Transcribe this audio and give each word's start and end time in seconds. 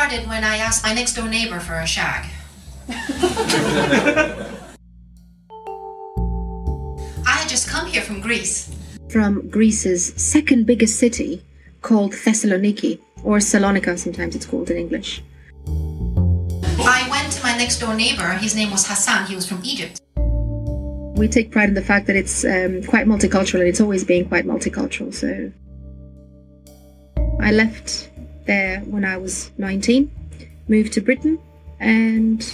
started 0.00 0.26
when 0.30 0.44
I 0.44 0.56
asked 0.56 0.82
my 0.82 0.94
next 0.94 1.12
door 1.12 1.28
neighbor 1.28 1.60
for 1.60 1.74
a 1.74 1.86
shag. 1.86 2.24
I 2.88 2.94
had 7.26 7.50
just 7.50 7.68
come 7.68 7.86
here 7.86 8.00
from 8.00 8.22
Greece. 8.22 8.74
From 9.10 9.46
Greece's 9.50 10.14
second 10.16 10.64
biggest 10.64 10.98
city, 10.98 11.44
called 11.82 12.12
Thessaloniki, 12.12 12.98
or 13.24 13.40
Salonika, 13.40 13.98
sometimes 13.98 14.34
it's 14.34 14.46
called 14.46 14.70
in 14.70 14.78
English. 14.78 15.22
I 16.96 17.06
went 17.10 17.30
to 17.34 17.42
my 17.42 17.54
next 17.58 17.80
door 17.80 17.94
neighbor. 17.94 18.28
His 18.46 18.56
name 18.56 18.70
was 18.70 18.86
Hassan. 18.86 19.26
He 19.26 19.34
was 19.34 19.46
from 19.46 19.60
Egypt. 19.64 20.00
We 21.18 21.28
take 21.28 21.50
pride 21.50 21.68
in 21.68 21.74
the 21.74 21.84
fact 21.92 22.06
that 22.06 22.16
it's 22.16 22.42
um, 22.46 22.82
quite 22.84 23.06
multicultural 23.06 23.60
and 23.60 23.68
it's 23.68 23.82
always 23.82 24.04
been 24.04 24.24
quite 24.24 24.46
multicultural. 24.46 25.12
So 25.12 25.52
I 27.42 27.52
left 27.52 28.09
there 28.50 28.80
when 28.80 29.04
I 29.04 29.16
was 29.16 29.52
19, 29.58 30.10
moved 30.68 30.92
to 30.94 31.00
Britain, 31.00 31.38
and. 31.78 32.44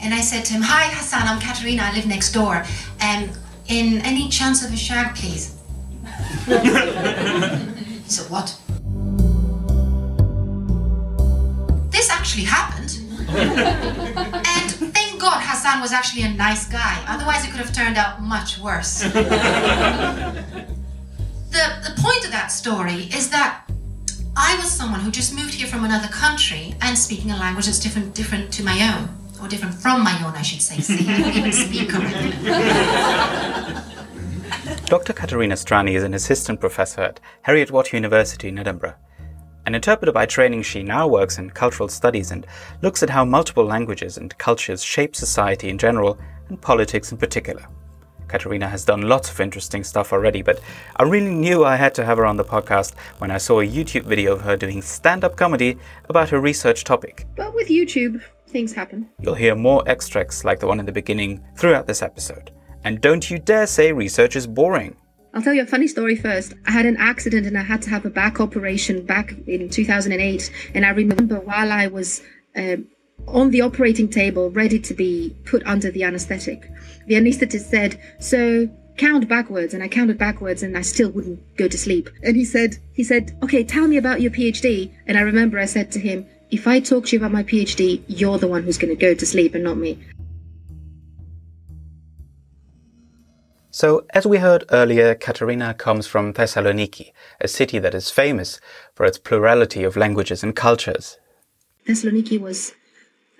And 0.00 0.12
I 0.12 0.20
said 0.20 0.44
to 0.46 0.54
him, 0.54 0.62
Hi, 0.62 0.86
Hassan, 0.96 1.28
I'm 1.28 1.40
Katerina. 1.40 1.82
I 1.84 1.94
live 1.94 2.06
next 2.06 2.32
door. 2.32 2.64
Um, 3.00 3.30
in 3.68 4.00
any 4.00 4.28
chance 4.28 4.64
of 4.64 4.72
a 4.72 4.76
shag, 4.76 5.14
please? 5.14 5.56
he 6.46 8.10
said, 8.10 8.28
What? 8.28 8.48
This 11.92 12.10
actually 12.10 12.44
happened. 12.44 12.98
and 14.52 14.68
thank 14.96 15.20
God 15.20 15.40
Hassan 15.40 15.80
was 15.80 15.92
actually 15.92 16.24
a 16.24 16.32
nice 16.32 16.66
guy. 16.66 17.04
Otherwise, 17.06 17.44
it 17.44 17.50
could 17.52 17.60
have 17.60 17.72
turned 17.72 17.96
out 17.96 18.20
much 18.20 18.58
worse. 18.58 19.02
the, 19.02 19.14
the 21.52 21.94
point 21.98 22.24
of 22.24 22.32
that 22.32 22.48
story 22.48 23.04
is 23.14 23.30
that 23.30 23.61
I 24.44 24.56
was 24.56 24.72
someone 24.72 24.98
who 24.98 25.12
just 25.12 25.32
moved 25.36 25.54
here 25.54 25.68
from 25.68 25.84
another 25.84 26.08
country 26.08 26.74
and 26.80 26.98
speaking 26.98 27.30
a 27.30 27.36
language 27.36 27.66
that's 27.66 27.78
different 27.78 28.12
different 28.12 28.52
to 28.54 28.64
my 28.64 28.92
own. 28.92 29.08
Or 29.40 29.46
different 29.46 29.72
from 29.72 30.02
my 30.02 30.20
own, 30.26 30.34
I 30.34 30.42
should 30.42 30.60
say. 30.60 30.80
See, 30.80 31.08
I 31.08 31.20
don't 31.20 31.36
even 31.36 31.52
speak 31.52 31.88
correctly. 31.88 32.32
Dr. 34.86 35.12
Katerina 35.12 35.54
Strani 35.54 35.92
is 35.92 36.02
an 36.02 36.12
assistant 36.14 36.58
professor 36.58 37.02
at 37.02 37.20
Heriot-Watt 37.42 37.92
University 37.92 38.48
in 38.48 38.58
Edinburgh. 38.58 38.96
An 39.64 39.76
interpreter 39.76 40.10
by 40.10 40.26
training, 40.26 40.62
she 40.62 40.82
now 40.82 41.06
works 41.06 41.38
in 41.38 41.50
cultural 41.50 41.88
studies 41.88 42.32
and 42.32 42.44
looks 42.82 43.04
at 43.04 43.10
how 43.10 43.24
multiple 43.24 43.64
languages 43.64 44.18
and 44.18 44.36
cultures 44.38 44.82
shape 44.82 45.14
society 45.14 45.68
in 45.68 45.78
general 45.78 46.18
and 46.48 46.60
politics 46.60 47.12
in 47.12 47.18
particular. 47.18 47.64
Katerina 48.32 48.66
has 48.66 48.86
done 48.86 49.02
lots 49.02 49.30
of 49.30 49.38
interesting 49.40 49.84
stuff 49.84 50.10
already, 50.10 50.40
but 50.40 50.58
I 50.96 51.02
really 51.02 51.34
knew 51.34 51.66
I 51.66 51.76
had 51.76 51.94
to 51.96 52.04
have 52.06 52.16
her 52.16 52.24
on 52.24 52.38
the 52.38 52.44
podcast 52.44 52.94
when 53.18 53.30
I 53.30 53.36
saw 53.36 53.60
a 53.60 53.66
YouTube 53.66 54.04
video 54.04 54.32
of 54.32 54.40
her 54.40 54.56
doing 54.56 54.80
stand 54.80 55.22
up 55.22 55.36
comedy 55.36 55.76
about 56.08 56.30
her 56.30 56.40
research 56.40 56.82
topic. 56.84 57.26
But 57.36 57.54
with 57.54 57.68
YouTube, 57.68 58.22
things 58.48 58.72
happen. 58.72 59.10
You'll 59.20 59.34
hear 59.34 59.54
more 59.54 59.86
extracts 59.86 60.46
like 60.46 60.60
the 60.60 60.66
one 60.66 60.80
in 60.80 60.86
the 60.86 60.92
beginning 60.92 61.44
throughout 61.56 61.86
this 61.86 62.00
episode. 62.00 62.50
And 62.84 63.02
don't 63.02 63.30
you 63.30 63.38
dare 63.38 63.66
say 63.66 63.92
research 63.92 64.34
is 64.34 64.46
boring. 64.46 64.96
I'll 65.34 65.42
tell 65.42 65.52
you 65.52 65.62
a 65.62 65.66
funny 65.66 65.86
story 65.86 66.16
first. 66.16 66.54
I 66.66 66.70
had 66.70 66.86
an 66.86 66.96
accident 66.98 67.46
and 67.46 67.58
I 67.58 67.62
had 67.62 67.82
to 67.82 67.90
have 67.90 68.06
a 68.06 68.10
back 68.10 68.40
operation 68.40 69.04
back 69.04 69.34
in 69.46 69.68
2008. 69.68 70.50
And 70.74 70.86
I 70.86 70.90
remember 70.90 71.38
while 71.40 71.70
I 71.70 71.88
was 71.88 72.22
uh, 72.56 72.76
on 73.28 73.50
the 73.50 73.60
operating 73.60 74.08
table, 74.08 74.50
ready 74.50 74.78
to 74.78 74.94
be 74.94 75.36
put 75.44 75.62
under 75.66 75.90
the 75.90 76.04
anesthetic, 76.04 76.70
the 77.06 77.14
anesthetist 77.14 77.70
said, 77.70 78.00
So 78.20 78.68
count 78.96 79.28
backwards. 79.28 79.74
And 79.74 79.82
I 79.82 79.88
counted 79.88 80.18
backwards 80.18 80.62
and 80.62 80.76
I 80.76 80.82
still 80.82 81.10
wouldn't 81.10 81.56
go 81.56 81.68
to 81.68 81.78
sleep. 81.78 82.08
And 82.22 82.36
he 82.36 82.44
said, 82.44 82.76
he 82.92 83.04
said, 83.04 83.36
okay, 83.42 83.64
tell 83.64 83.88
me 83.88 83.96
about 83.96 84.20
your 84.20 84.30
PhD. 84.30 84.92
And 85.06 85.16
I 85.16 85.22
remember 85.22 85.58
I 85.58 85.64
said 85.64 85.90
to 85.92 85.98
him, 85.98 86.26
if 86.50 86.66
I 86.66 86.80
talk 86.80 87.06
to 87.06 87.16
you 87.16 87.20
about 87.20 87.32
my 87.32 87.42
PhD, 87.42 88.02
you're 88.06 88.38
the 88.38 88.48
one 88.48 88.62
who's 88.62 88.78
going 88.78 88.94
to 88.94 89.00
go 89.00 89.14
to 89.14 89.26
sleep 89.26 89.54
and 89.54 89.64
not 89.64 89.78
me. 89.78 89.98
So, 93.74 94.04
as 94.10 94.26
we 94.26 94.36
heard 94.36 94.64
earlier, 94.70 95.14
Katerina 95.14 95.72
comes 95.72 96.06
from 96.06 96.34
Thessaloniki, 96.34 97.12
a 97.40 97.48
city 97.48 97.78
that 97.78 97.94
is 97.94 98.10
famous 98.10 98.60
for 98.94 99.06
its 99.06 99.16
plurality 99.16 99.82
of 99.82 99.96
languages 99.96 100.42
and 100.42 100.54
cultures. 100.54 101.16
Thessaloniki 101.88 102.38
was 102.38 102.74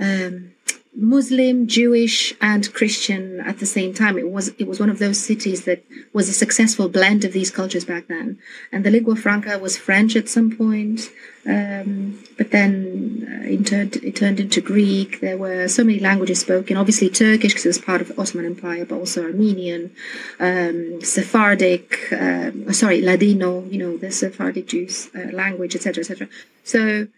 um, 0.03 0.53
Muslim, 0.95 1.67
Jewish, 1.69 2.35
and 2.41 2.71
Christian 2.75 3.41
at 3.41 3.61
the 3.61 3.67
same 3.67 3.95
time. 3.95 4.19
It 4.19 4.31
was 4.31 4.49
it 4.59 4.67
was 4.69 4.79
one 4.79 4.91
of 4.91 4.99
those 4.99 5.19
cities 5.19 5.65
that 5.65 5.83
was 6.13 6.29
a 6.29 6.35
successful 6.35 6.89
blend 6.89 7.25
of 7.25 7.33
these 7.33 7.51
cultures 7.51 7.87
back 7.87 8.09
then. 8.09 8.39
And 8.71 8.85
the 8.85 8.91
lingua 8.91 9.17
franca 9.17 9.59
was 9.59 9.79
French 9.79 10.17
at 10.17 10.29
some 10.29 10.55
point, 10.55 11.09
um, 11.47 12.23
but 12.37 12.51
then 12.51 13.27
uh, 13.27 13.49
it 13.55 13.67
turned 13.67 13.97
it 13.97 14.17
turned 14.17 14.39
into 14.39 14.61
Greek. 14.61 15.21
There 15.21 15.39
were 15.39 15.67
so 15.67 15.83
many 15.83 15.99
languages 15.99 16.41
spoken. 16.41 16.77
Obviously 16.77 17.09
Turkish 17.09 17.53
because 17.53 17.65
it 17.65 17.75
was 17.75 17.79
part 17.79 18.03
of 18.03 18.09
the 18.09 18.21
Ottoman 18.21 18.45
Empire, 18.45 18.85
but 18.85 18.97
also 18.97 19.25
Armenian, 19.25 19.95
um, 20.41 21.01
Sephardic. 21.01 22.13
Um, 22.13 22.71
sorry, 22.75 23.01
Ladino. 23.01 23.65
You 23.65 23.79
know 23.79 23.97
the 23.97 24.13
Sephardic 24.13 24.67
Jews 24.69 25.09
uh, 25.15 25.31
language, 25.33 25.75
etc., 25.75 26.03
etc. 26.03 26.29
So 26.65 27.09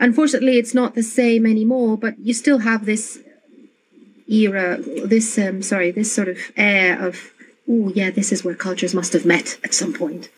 Unfortunately, 0.00 0.58
it's 0.58 0.74
not 0.74 0.94
the 0.94 1.02
same 1.02 1.46
anymore, 1.46 1.96
but 1.96 2.18
you 2.18 2.34
still 2.34 2.58
have 2.58 2.84
this 2.84 3.18
era, 4.28 4.78
this, 5.04 5.38
um, 5.38 5.62
sorry, 5.62 5.90
this 5.90 6.12
sort 6.12 6.28
of 6.28 6.38
air 6.56 7.00
of, 7.00 7.32
oh, 7.68 7.90
yeah, 7.94 8.10
this 8.10 8.32
is 8.32 8.44
where 8.44 8.54
cultures 8.54 8.94
must 8.94 9.12
have 9.12 9.24
met 9.24 9.58
at 9.62 9.74
some 9.74 9.92
point. 9.92 10.30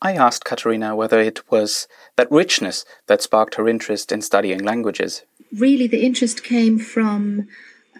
I 0.00 0.14
asked 0.14 0.44
Katerina 0.44 0.96
whether 0.96 1.20
it 1.20 1.48
was 1.50 1.86
that 2.16 2.30
richness 2.30 2.84
that 3.06 3.22
sparked 3.22 3.54
her 3.54 3.68
interest 3.68 4.10
in 4.10 4.20
studying 4.20 4.58
languages. 4.58 5.22
Really, 5.56 5.86
the 5.86 6.04
interest 6.04 6.42
came 6.42 6.78
from 6.78 7.46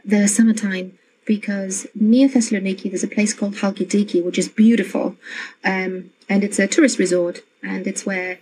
the 0.05 0.27
summertime 0.27 0.99
because 1.25 1.87
near 1.95 2.29
Thessaloniki 2.29 2.91
there's 2.91 3.05
a 3.05 3.09
place 3.09 3.33
called 3.33 3.55
Halkidiki, 3.55 4.25
which 4.25 4.39
is 4.39 4.49
beautiful, 4.49 5.17
um, 5.65 6.11
and 6.29 6.43
it's 6.43 6.59
a 6.59 6.67
tourist 6.67 6.99
resort, 6.99 7.43
and 7.63 7.87
it's 7.87 8.05
where 8.05 8.41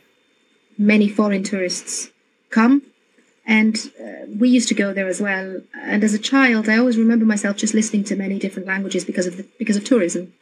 many 0.78 1.08
foreign 1.08 1.42
tourists 1.42 2.10
come. 2.50 2.82
And 3.46 3.76
uh, 4.00 4.26
we 4.38 4.48
used 4.48 4.68
to 4.68 4.74
go 4.74 4.92
there 4.92 5.08
as 5.08 5.20
well. 5.20 5.60
And 5.74 6.04
as 6.04 6.14
a 6.14 6.18
child, 6.18 6.68
I 6.68 6.78
always 6.78 6.98
remember 6.98 7.24
myself 7.24 7.56
just 7.56 7.74
listening 7.74 8.04
to 8.04 8.16
many 8.16 8.38
different 8.38 8.68
languages 8.68 9.04
because 9.04 9.26
of 9.26 9.36
the, 9.38 9.46
because 9.58 9.76
of 9.76 9.84
tourism. 9.84 10.32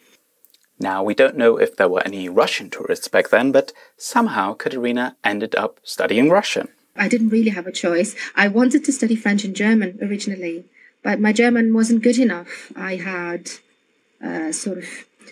Now, 0.81 1.03
we 1.03 1.15
don't 1.15 1.37
know 1.37 1.59
if 1.59 1.77
there 1.77 1.89
were 1.89 2.03
any 2.05 2.29
Russian 2.29 2.71
tourists 2.71 3.09
back 3.09 3.31
then, 3.31 3.51
but 3.51 3.73
somehow 3.97 4.55
Katerina 4.55 5.17
ended 5.25 5.55
up 5.57 5.81
studying 5.83 6.31
Russian. 6.31 6.69
I 6.95 7.09
didn't 7.09 7.31
really 7.31 7.51
have 7.51 7.67
a 7.67 7.73
choice. 7.73 8.15
I 8.37 8.49
wanted 8.49 8.85
to 8.85 8.93
study 8.93 9.17
French 9.17 9.45
and 9.45 9.57
German 9.57 9.99
originally, 10.03 10.65
but 11.03 11.21
my 11.21 11.33
German 11.33 11.75
wasn't 11.75 12.03
good 12.03 12.19
enough. 12.19 12.73
I 12.77 12.97
had 12.97 13.51
uh, 14.23 14.53
sort 14.53 14.79
of 14.79 14.85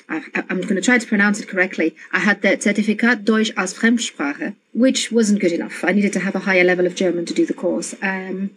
I, 0.08 0.22
am 0.50 0.60
going 0.60 0.76
to 0.76 0.80
try 0.80 0.98
to 0.98 1.06
pronounce 1.06 1.40
it 1.40 1.48
correctly. 1.48 1.94
I 2.12 2.20
had 2.20 2.42
the 2.42 2.56
Zertifikat 2.56 3.24
Deutsch 3.24 3.52
als 3.56 3.74
Fremdsprache, 3.74 4.54
which 4.72 5.12
wasn't 5.12 5.40
good 5.40 5.52
enough. 5.52 5.84
I 5.84 5.92
needed 5.92 6.12
to 6.14 6.20
have 6.20 6.34
a 6.34 6.40
higher 6.40 6.64
level 6.64 6.86
of 6.86 6.94
German 6.94 7.26
to 7.26 7.34
do 7.34 7.46
the 7.46 7.54
course. 7.54 7.94
Um, 8.02 8.50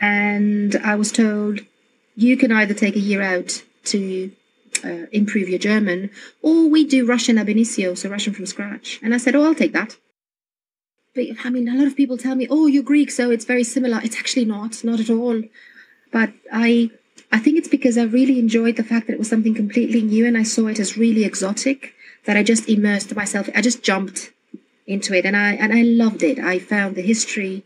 and 0.00 0.76
I 0.76 0.94
was 0.94 1.12
told 1.12 1.60
you 2.14 2.36
can 2.36 2.52
either 2.52 2.74
take 2.74 2.96
a 2.96 3.00
year 3.00 3.22
out 3.22 3.62
to 3.84 4.32
uh, 4.84 5.06
improve 5.12 5.48
your 5.48 5.58
German, 5.58 6.10
or 6.42 6.68
we 6.68 6.84
do 6.84 7.06
Russian 7.06 7.38
ab 7.38 7.48
initio, 7.48 7.94
so 7.94 8.08
Russian 8.08 8.34
from 8.34 8.46
scratch. 8.46 9.00
And 9.02 9.14
I 9.14 9.18
said, 9.18 9.34
oh, 9.34 9.44
I'll 9.44 9.54
take 9.54 9.72
that. 9.72 9.96
But 11.14 11.24
I 11.44 11.50
mean, 11.50 11.68
a 11.68 11.74
lot 11.74 11.86
of 11.86 11.96
people 11.96 12.18
tell 12.18 12.34
me, 12.34 12.46
oh, 12.50 12.66
you're 12.66 12.82
Greek, 12.82 13.10
so 13.10 13.30
it's 13.30 13.44
very 13.44 13.64
similar. 13.64 14.00
It's 14.02 14.16
actually 14.16 14.44
not, 14.44 14.84
not 14.84 15.00
at 15.00 15.10
all. 15.10 15.42
But 16.12 16.32
I 16.52 16.90
I 17.32 17.38
think 17.38 17.58
it's 17.58 17.68
because 17.68 17.98
I 17.98 18.04
really 18.04 18.38
enjoyed 18.38 18.76
the 18.76 18.84
fact 18.84 19.06
that 19.06 19.14
it 19.14 19.18
was 19.18 19.28
something 19.28 19.54
completely 19.54 20.02
new 20.02 20.26
and 20.26 20.36
I 20.36 20.42
saw 20.42 20.66
it 20.66 20.78
as 20.78 20.96
really 20.96 21.24
exotic 21.24 21.94
that 22.24 22.36
I 22.36 22.42
just 22.42 22.68
immersed 22.68 23.14
myself. 23.14 23.48
I 23.54 23.60
just 23.60 23.82
jumped 23.82 24.32
into 24.86 25.14
it 25.14 25.24
and 25.24 25.36
I 25.36 25.54
and 25.54 25.72
I 25.72 25.82
loved 25.82 26.22
it. 26.22 26.38
I 26.38 26.58
found 26.58 26.94
the 26.94 27.02
history 27.02 27.64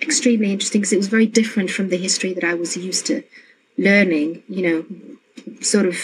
extremely 0.00 0.52
interesting 0.52 0.80
because 0.80 0.92
it 0.92 0.98
was 0.98 1.08
very 1.08 1.26
different 1.26 1.70
from 1.70 1.88
the 1.88 1.96
history 1.96 2.32
that 2.34 2.44
I 2.44 2.54
was 2.54 2.76
used 2.76 3.06
to 3.06 3.22
learning, 3.78 4.42
you 4.48 4.62
know, 4.62 4.84
sort 5.60 5.86
of 5.86 5.96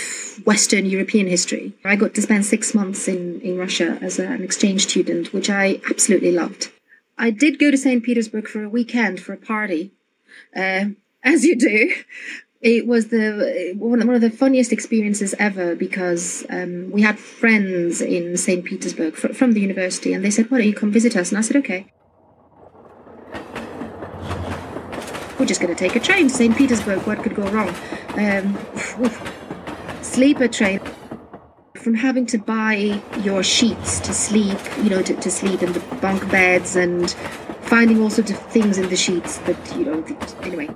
Western 0.44 0.86
European 0.86 1.26
history. 1.26 1.72
I 1.84 1.96
got 1.96 2.14
to 2.14 2.22
spend 2.22 2.46
six 2.46 2.74
months 2.74 3.08
in, 3.08 3.40
in 3.40 3.58
Russia 3.58 3.98
as 4.00 4.18
a, 4.18 4.26
an 4.26 4.42
exchange 4.42 4.86
student, 4.86 5.32
which 5.32 5.50
I 5.50 5.80
absolutely 5.90 6.32
loved. 6.32 6.70
I 7.18 7.30
did 7.30 7.58
go 7.58 7.70
to 7.70 7.76
St. 7.76 8.02
Petersburg 8.02 8.48
for 8.48 8.62
a 8.62 8.68
weekend 8.68 9.20
for 9.20 9.32
a 9.32 9.36
party, 9.36 9.92
uh, 10.54 10.86
as 11.24 11.44
you 11.44 11.56
do, 11.56 11.92
it 12.60 12.86
was 12.86 13.08
the 13.08 13.74
one 13.76 14.02
of 14.10 14.20
the 14.20 14.30
funniest 14.30 14.72
experiences 14.72 15.34
ever 15.38 15.76
because 15.76 16.44
um, 16.50 16.90
we 16.90 17.02
had 17.02 17.18
friends 17.18 18.00
in 18.00 18.36
St. 18.36 18.64
Petersburg 18.64 19.14
fr- 19.14 19.32
from 19.32 19.52
the 19.52 19.60
university, 19.60 20.12
and 20.12 20.24
they 20.24 20.30
said, 20.30 20.50
"Why 20.50 20.58
don't 20.58 20.66
you 20.66 20.74
come 20.74 20.90
visit 20.90 21.16
us?" 21.16 21.30
And 21.30 21.38
I 21.38 21.42
said, 21.42 21.56
"Okay." 21.56 21.86
We're 25.38 25.46
just 25.46 25.60
going 25.60 25.72
to 25.72 25.78
take 25.78 25.94
a 25.94 26.00
train 26.00 26.26
to 26.26 26.34
St. 26.34 26.56
Petersburg. 26.56 27.06
What 27.06 27.22
could 27.22 27.36
go 27.36 27.48
wrong? 27.50 27.72
Um, 28.14 28.58
sleeper 30.02 30.48
train. 30.48 30.80
From 31.76 31.94
having 31.94 32.26
to 32.26 32.38
buy 32.38 33.00
your 33.22 33.44
sheets 33.44 34.00
to 34.00 34.12
sleep, 34.12 34.58
you 34.78 34.90
know, 34.90 35.00
to, 35.00 35.14
to 35.14 35.30
sleep 35.30 35.62
in 35.62 35.72
the 35.72 35.80
bunk 36.02 36.28
beds 36.28 36.74
and 36.74 37.08
finding 37.62 38.02
all 38.02 38.10
sorts 38.10 38.32
of 38.32 38.38
things 38.50 38.78
in 38.78 38.88
the 38.88 38.96
sheets 38.96 39.38
that, 39.38 39.76
you 39.76 39.84
know 39.84 40.04
anyway 40.42 40.68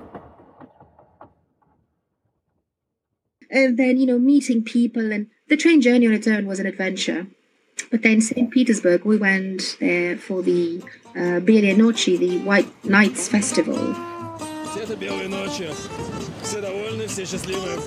and 3.51 3.77
then 3.77 3.97
you 3.97 4.05
know 4.05 4.19
meeting 4.19 4.63
people 4.63 5.11
and 5.11 5.27
the 5.49 5.57
train 5.57 5.81
journey 5.81 6.07
on 6.07 6.13
its 6.13 6.27
own 6.27 6.45
was 6.45 6.59
an 6.59 6.65
adventure 6.65 7.27
but 7.91 8.01
then 8.01 8.19
st 8.19 8.51
petersburg 8.51 9.05
we 9.05 9.17
went 9.17 9.77
there 9.79 10.17
for 10.17 10.41
the 10.41 10.81
uh, 11.17 11.39
Белые 11.39 11.75
ночи, 11.75 12.15
the 12.17 12.37
White 12.39 12.71
Nights 12.83 13.27
Festival. 13.27 13.95
Это 14.79 14.95
белые 14.95 15.27
ночи. 15.27 15.67
Все 16.43 16.61
довольны, 16.61 17.07
все 17.07 17.25
счастливы. 17.25 17.81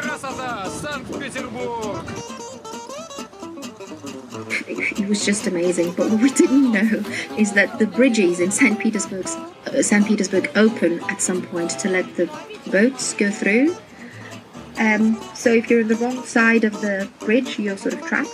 Красота! 0.00 0.66
Санкт-Петербург! 0.80 2.06
It 4.66 5.08
was 5.08 5.24
just 5.26 5.46
amazing. 5.46 5.92
But 5.92 6.10
what 6.10 6.22
we 6.22 6.30
didn't 6.30 6.72
know 6.72 7.04
is 7.36 7.52
that 7.52 7.78
the 7.78 7.86
bridges 7.86 8.40
in 8.40 8.50
St. 8.50 8.78
Petersburg, 8.78 9.26
uh, 9.66 9.82
St. 9.82 10.06
Petersburg 10.06 10.50
open 10.56 11.00
at 11.10 11.20
some 11.20 11.42
point 11.42 11.70
to 11.80 11.90
let 11.90 12.16
the 12.16 12.26
boats 12.70 13.12
go 13.12 13.30
through. 13.30 13.76
Um, 14.79 15.19
so 15.33 15.51
if 15.51 15.69
you're 15.69 15.81
on 15.81 15.87
the 15.87 15.95
wrong 15.95 16.23
side 16.23 16.63
of 16.63 16.81
the 16.81 17.09
bridge, 17.19 17.57
you're 17.59 17.77
sort 17.77 17.93
of 17.93 18.01
trapped 18.01 18.29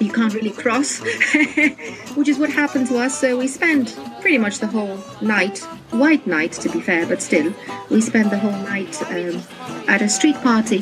you 0.00 0.12
can't 0.12 0.34
really 0.34 0.50
cross, 0.50 0.98
which 2.14 2.28
is 2.28 2.38
what 2.38 2.50
happened 2.50 2.86
to 2.88 2.98
us. 2.98 3.18
So 3.18 3.38
we 3.38 3.46
spent 3.46 3.98
pretty 4.20 4.38
much 4.38 4.58
the 4.58 4.66
whole 4.66 4.98
night, 5.20 5.58
white 5.90 6.26
night 6.26 6.52
to 6.52 6.68
be 6.68 6.80
fair, 6.80 7.06
but 7.06 7.22
still, 7.22 7.52
we 7.90 8.00
spent 8.00 8.30
the 8.30 8.38
whole 8.38 8.52
night 8.52 9.00
um, 9.10 9.42
at 9.88 10.02
a 10.02 10.08
street 10.08 10.36
party, 10.36 10.80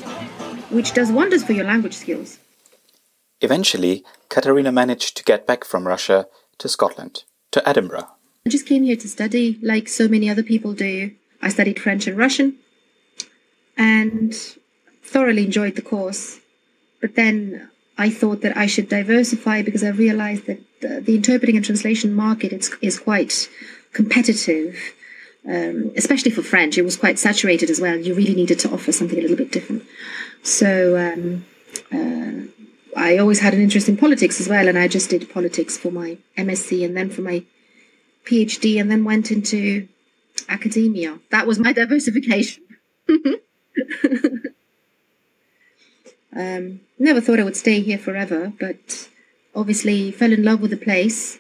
which 0.70 0.92
does 0.94 1.12
wonders 1.12 1.44
for 1.44 1.52
your 1.52 1.64
language 1.64 1.94
skills. 1.94 2.38
Eventually, 3.40 4.04
Katerina 4.28 4.72
managed 4.72 5.16
to 5.16 5.24
get 5.24 5.46
back 5.46 5.64
from 5.64 5.86
Russia 5.86 6.26
to 6.58 6.68
Scotland, 6.68 7.24
to 7.52 7.66
Edinburgh. 7.68 8.08
I 8.46 8.50
just 8.50 8.66
came 8.66 8.82
here 8.82 8.96
to 8.96 9.08
study, 9.08 9.58
like 9.62 9.88
so 9.88 10.08
many 10.08 10.28
other 10.28 10.42
people 10.42 10.72
do. 10.72 11.12
I 11.40 11.48
studied 11.48 11.80
French 11.80 12.06
and 12.06 12.16
Russian 12.16 12.58
and 13.76 14.34
thoroughly 15.02 15.44
enjoyed 15.44 15.76
the 15.76 15.82
course. 15.82 16.40
But 17.00 17.14
then 17.14 17.68
I 17.96 18.10
thought 18.10 18.40
that 18.42 18.56
I 18.56 18.66
should 18.66 18.88
diversify 18.88 19.62
because 19.62 19.84
I 19.84 19.88
realized 19.88 20.46
that 20.46 20.60
the, 20.80 21.00
the 21.00 21.14
interpreting 21.14 21.56
and 21.56 21.64
translation 21.64 22.14
market 22.14 22.52
is, 22.52 22.74
is 22.80 22.98
quite 22.98 23.48
competitive, 23.92 24.76
um, 25.46 25.92
especially 25.96 26.30
for 26.30 26.42
French. 26.42 26.76
It 26.76 26.82
was 26.82 26.96
quite 26.96 27.18
saturated 27.18 27.70
as 27.70 27.80
well. 27.80 27.96
You 27.96 28.14
really 28.14 28.34
needed 28.34 28.58
to 28.60 28.70
offer 28.70 28.92
something 28.92 29.18
a 29.18 29.22
little 29.22 29.36
bit 29.36 29.52
different. 29.52 29.84
So 30.42 30.96
um, 30.98 31.46
uh, 31.92 32.48
I 32.96 33.18
always 33.18 33.40
had 33.40 33.54
an 33.54 33.60
interest 33.60 33.88
in 33.88 33.96
politics 33.96 34.40
as 34.40 34.48
well, 34.48 34.68
and 34.68 34.78
I 34.78 34.88
just 34.88 35.10
did 35.10 35.30
politics 35.30 35.76
for 35.78 35.90
my 35.90 36.18
MSc 36.36 36.84
and 36.84 36.96
then 36.96 37.10
for 37.10 37.22
my 37.22 37.44
PhD, 38.24 38.80
and 38.80 38.90
then 38.90 39.04
went 39.04 39.30
into 39.30 39.88
academia. 40.48 41.18
That 41.30 41.46
was 41.46 41.58
my 41.58 41.72
diversification. 41.82 42.64
Um, 46.36 46.80
never 46.98 47.20
thought 47.20 47.38
I 47.38 47.44
would 47.44 47.56
stay 47.56 47.80
here 47.80 47.98
forever, 47.98 48.52
but 48.58 49.08
obviously 49.54 50.10
fell 50.10 50.32
in 50.32 50.42
love 50.42 50.60
with 50.60 50.72
the 50.72 50.76
place 50.76 51.38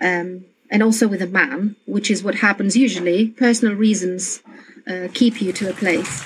um, 0.00 0.46
and 0.70 0.82
also 0.82 1.06
with 1.06 1.20
a 1.20 1.26
man, 1.26 1.76
which 1.84 2.10
is 2.10 2.24
what 2.24 2.36
happens 2.36 2.76
usually. 2.76 3.28
Personal 3.28 3.74
reasons 3.74 4.42
uh, 4.86 5.08
keep 5.12 5.42
you 5.42 5.52
to 5.52 5.68
a 5.68 5.74
place. 5.74 6.22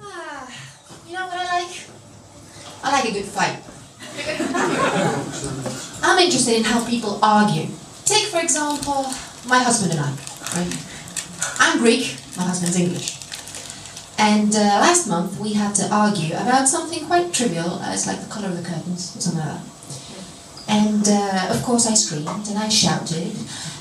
Ah, 0.00 0.48
you 1.08 1.14
know 1.14 1.26
what 1.26 1.36
I 1.36 1.60
like? 1.60 1.86
I 2.84 2.92
like 2.92 3.04
a 3.06 3.12
good 3.12 3.24
fight. 3.24 3.58
I'm 6.04 6.18
interested 6.20 6.56
in 6.56 6.62
how 6.62 6.88
people 6.88 7.18
argue. 7.20 7.66
Take, 8.04 8.26
for 8.26 8.40
example, 8.40 9.06
my 9.48 9.58
husband 9.58 9.92
and 9.92 10.00
I. 10.00 10.23
I'm 10.54 11.78
Greek, 11.78 12.16
my 12.36 12.44
husband's 12.44 12.78
English. 12.78 13.18
And 14.18 14.54
uh, 14.54 14.58
last 14.58 15.08
month 15.08 15.40
we 15.40 15.54
had 15.54 15.74
to 15.76 15.88
argue 15.92 16.36
about 16.36 16.68
something 16.68 17.06
quite 17.06 17.32
trivial, 17.32 17.80
It's 17.82 18.06
like 18.06 18.20
the 18.20 18.28
colour 18.30 18.48
of 18.48 18.56
the 18.56 18.62
curtains 18.62 19.16
or 19.16 19.20
something 19.20 19.44
like 19.44 19.58
that. 19.58 19.64
And 20.68 21.08
uh, 21.08 21.48
of 21.54 21.62
course 21.64 21.86
I 21.88 21.94
screamed 21.94 22.46
and 22.48 22.58
I 22.58 22.68
shouted 22.68 23.34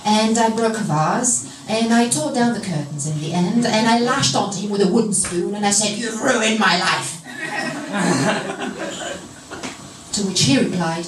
and 0.04 0.36
I 0.38 0.50
broke 0.50 0.78
a 0.78 0.84
vase 0.84 1.46
and 1.70 1.94
I 1.94 2.10
tore 2.10 2.34
down 2.34 2.56
the 2.56 2.60
curtains 2.60 3.06
in 3.08 3.20
the 3.22 3.34
end 3.34 3.66
and 3.68 3.88
I 3.88 4.00
lashed 4.00 4.36
onto 4.36 4.60
him 4.60 4.72
with 4.72 4.82
a 4.82 4.88
wooden 4.88 5.14
spoon 5.14 5.54
and 5.54 5.64
I 5.66 5.72
said, 5.72 5.96
You've 5.98 6.20
ruined 6.22 6.60
my 6.60 6.80
life. 6.80 7.22
to 10.14 10.24
which 10.24 10.42
he 10.42 10.58
replied, 10.58 11.06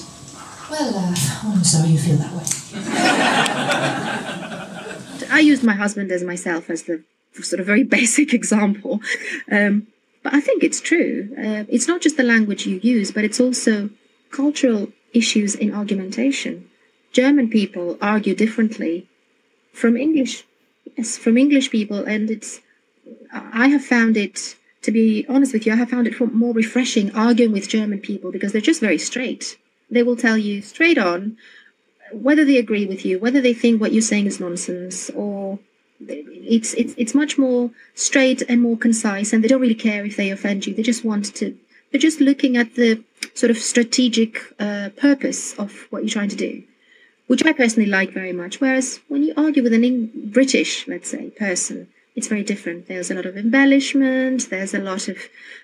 Well, 0.70 0.96
uh, 0.96 1.16
I'm 1.44 1.64
sorry 1.64 1.90
you 1.90 1.98
feel 1.98 2.18
that 2.18 2.34
way. 2.34 2.46
I 5.30 5.40
used 5.40 5.64
my 5.64 5.74
husband 5.74 6.12
as 6.12 6.24
myself 6.24 6.70
as 6.70 6.84
the 6.84 7.04
sort 7.42 7.60
of 7.60 7.66
very 7.66 7.84
basic 7.98 8.34
example. 8.34 9.02
Um, 9.52 9.88
but 10.24 10.34
I 10.34 10.42
think 10.42 10.64
it's 10.64 10.82
true. 10.82 11.30
Uh, 11.38 11.66
it's 11.70 11.88
not 11.88 12.02
just 12.02 12.18
the 12.18 12.24
language 12.24 12.66
you 12.66 12.80
use, 12.82 13.12
but 13.12 13.24
it's 13.24 13.40
also 13.40 13.90
cultural 14.32 14.92
issues 15.14 15.56
in 15.56 15.74
argumentation. 15.74 16.70
German 17.12 17.50
people 17.50 17.98
argue 18.02 18.36
differently 18.36 19.08
from 19.72 19.96
English, 19.96 20.44
yes, 20.98 21.18
from 21.18 21.38
English 21.38 21.70
people, 21.70 22.04
and 22.04 22.30
it's. 22.30 22.62
I 23.32 23.68
have 23.68 23.86
found 23.86 24.18
it, 24.18 24.56
to 24.82 24.92
be 24.92 25.26
honest 25.30 25.54
with 25.54 25.66
you, 25.66 25.74
I 25.74 25.76
have 25.76 25.92
found 25.92 26.08
it 26.08 26.20
more 26.34 26.54
refreshing 26.54 27.14
arguing 27.14 27.52
with 27.52 27.70
German 27.70 28.00
people 28.00 28.32
because 28.32 28.52
they're 28.52 28.62
just 28.62 28.82
very 28.82 28.98
straight. 28.98 29.58
They 29.92 30.02
will 30.02 30.16
tell 30.16 30.38
you 30.38 30.62
straight 30.62 30.98
on 30.98 31.38
whether 32.12 32.46
they 32.46 32.58
agree 32.58 32.86
with 32.86 33.06
you, 33.06 33.20
whether 33.20 33.42
they 33.42 33.54
think 33.54 33.82
what 33.82 33.92
you're 33.92 34.02
saying 34.02 34.26
is 34.26 34.40
nonsense, 34.40 35.10
or 35.12 35.60
it's 36.00 36.74
it's 36.74 36.94
it's 36.98 37.16
much 37.16 37.38
more 37.38 37.72
straight 37.94 38.42
and 38.50 38.62
more 38.62 38.78
concise 38.78 39.32
and 39.32 39.44
they 39.44 39.48
don't 39.48 39.62
really 39.62 39.76
care 39.76 40.06
if 40.06 40.18
they 40.18 40.30
offend 40.30 40.66
you. 40.66 40.74
They 40.74 40.84
just 40.84 41.06
want 41.06 41.34
to 41.36 41.58
they're 41.92 42.02
just 42.02 42.20
looking 42.20 42.58
at 42.58 42.76
the 42.76 43.02
sort 43.34 43.52
of 43.52 43.58
strategic 43.58 44.42
uh, 44.60 44.90
purpose 44.98 45.54
of 45.54 45.88
what 45.90 46.04
you're 46.04 46.10
trying 46.10 46.30
to 46.30 46.36
do 46.36 46.64
which 47.28 47.44
i 47.46 47.52
personally 47.52 47.90
like 47.90 48.12
very 48.12 48.34
much. 48.34 48.62
Whereas 48.62 49.00
when 49.08 49.24
you 49.24 49.34
argue 49.38 49.64
with 49.64 49.74
an 49.74 50.12
british 50.32 50.88
let's 50.88 51.10
say 51.10 51.30
person 51.32 51.88
it's 52.16 52.30
very 52.30 52.44
different. 52.44 52.88
There's 52.88 53.12
a 53.12 53.14
lot 53.14 53.26
of 53.26 53.36
embellishment 53.38 54.50
there's 54.50 54.74
a 54.74 54.80
lot 54.80 55.08
of 55.08 55.18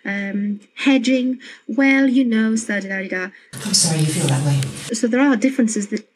um, 0.03 0.59
hedging. 0.75 1.39
Well 1.67 2.07
you 2.09 2.25
know 2.25 2.55
da, 2.55 2.79
da, 2.79 3.07
da, 3.07 3.29
i'm 3.65 3.73
sorry 3.73 3.99
you 3.99 4.07
feel 4.07 4.27
that 4.27 4.45
way. 4.45 4.59
So 4.93 5.07
there 5.07 5.21
are 5.21 5.35
differences 5.35 5.87
that 5.89 6.07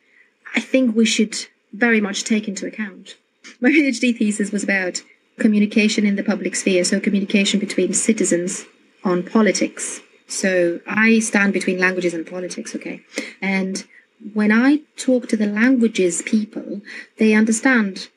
i 0.55 0.59
think 0.59 0.95
we 0.95 1.05
should 1.05 1.35
very 1.73 2.01
much 2.01 2.23
take 2.23 2.47
into 2.47 2.65
account 2.65 3.15
my 3.61 3.69
PhD 3.69 4.17
thesis 4.17 4.51
was 4.51 4.63
about 4.63 5.01
communication 5.39 6.05
in 6.05 6.15
the 6.15 6.23
public 6.23 6.55
sphere, 6.55 6.83
so 6.83 6.99
communication 6.99 7.59
between 7.59 7.93
citizens 7.93 8.65
on 9.03 9.23
politics. 9.23 10.01
So 10.27 10.79
I 10.87 11.19
stand 11.19 11.53
between 11.53 11.77
languages 11.79 12.13
and 12.13 12.25
politics, 12.25 12.75
okay? 12.75 13.01
And 13.41 13.85
when 14.33 14.51
I 14.51 14.81
talk 14.97 15.27
to 15.29 15.37
the 15.37 15.45
languages 15.45 16.21
people, 16.21 16.81
they 17.17 17.33
understand 17.33 18.09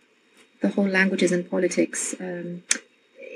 the 0.61 0.69
whole 0.69 0.89
languages 0.89 1.33
and 1.33 1.49
politics 1.49 2.15
um, 2.21 2.63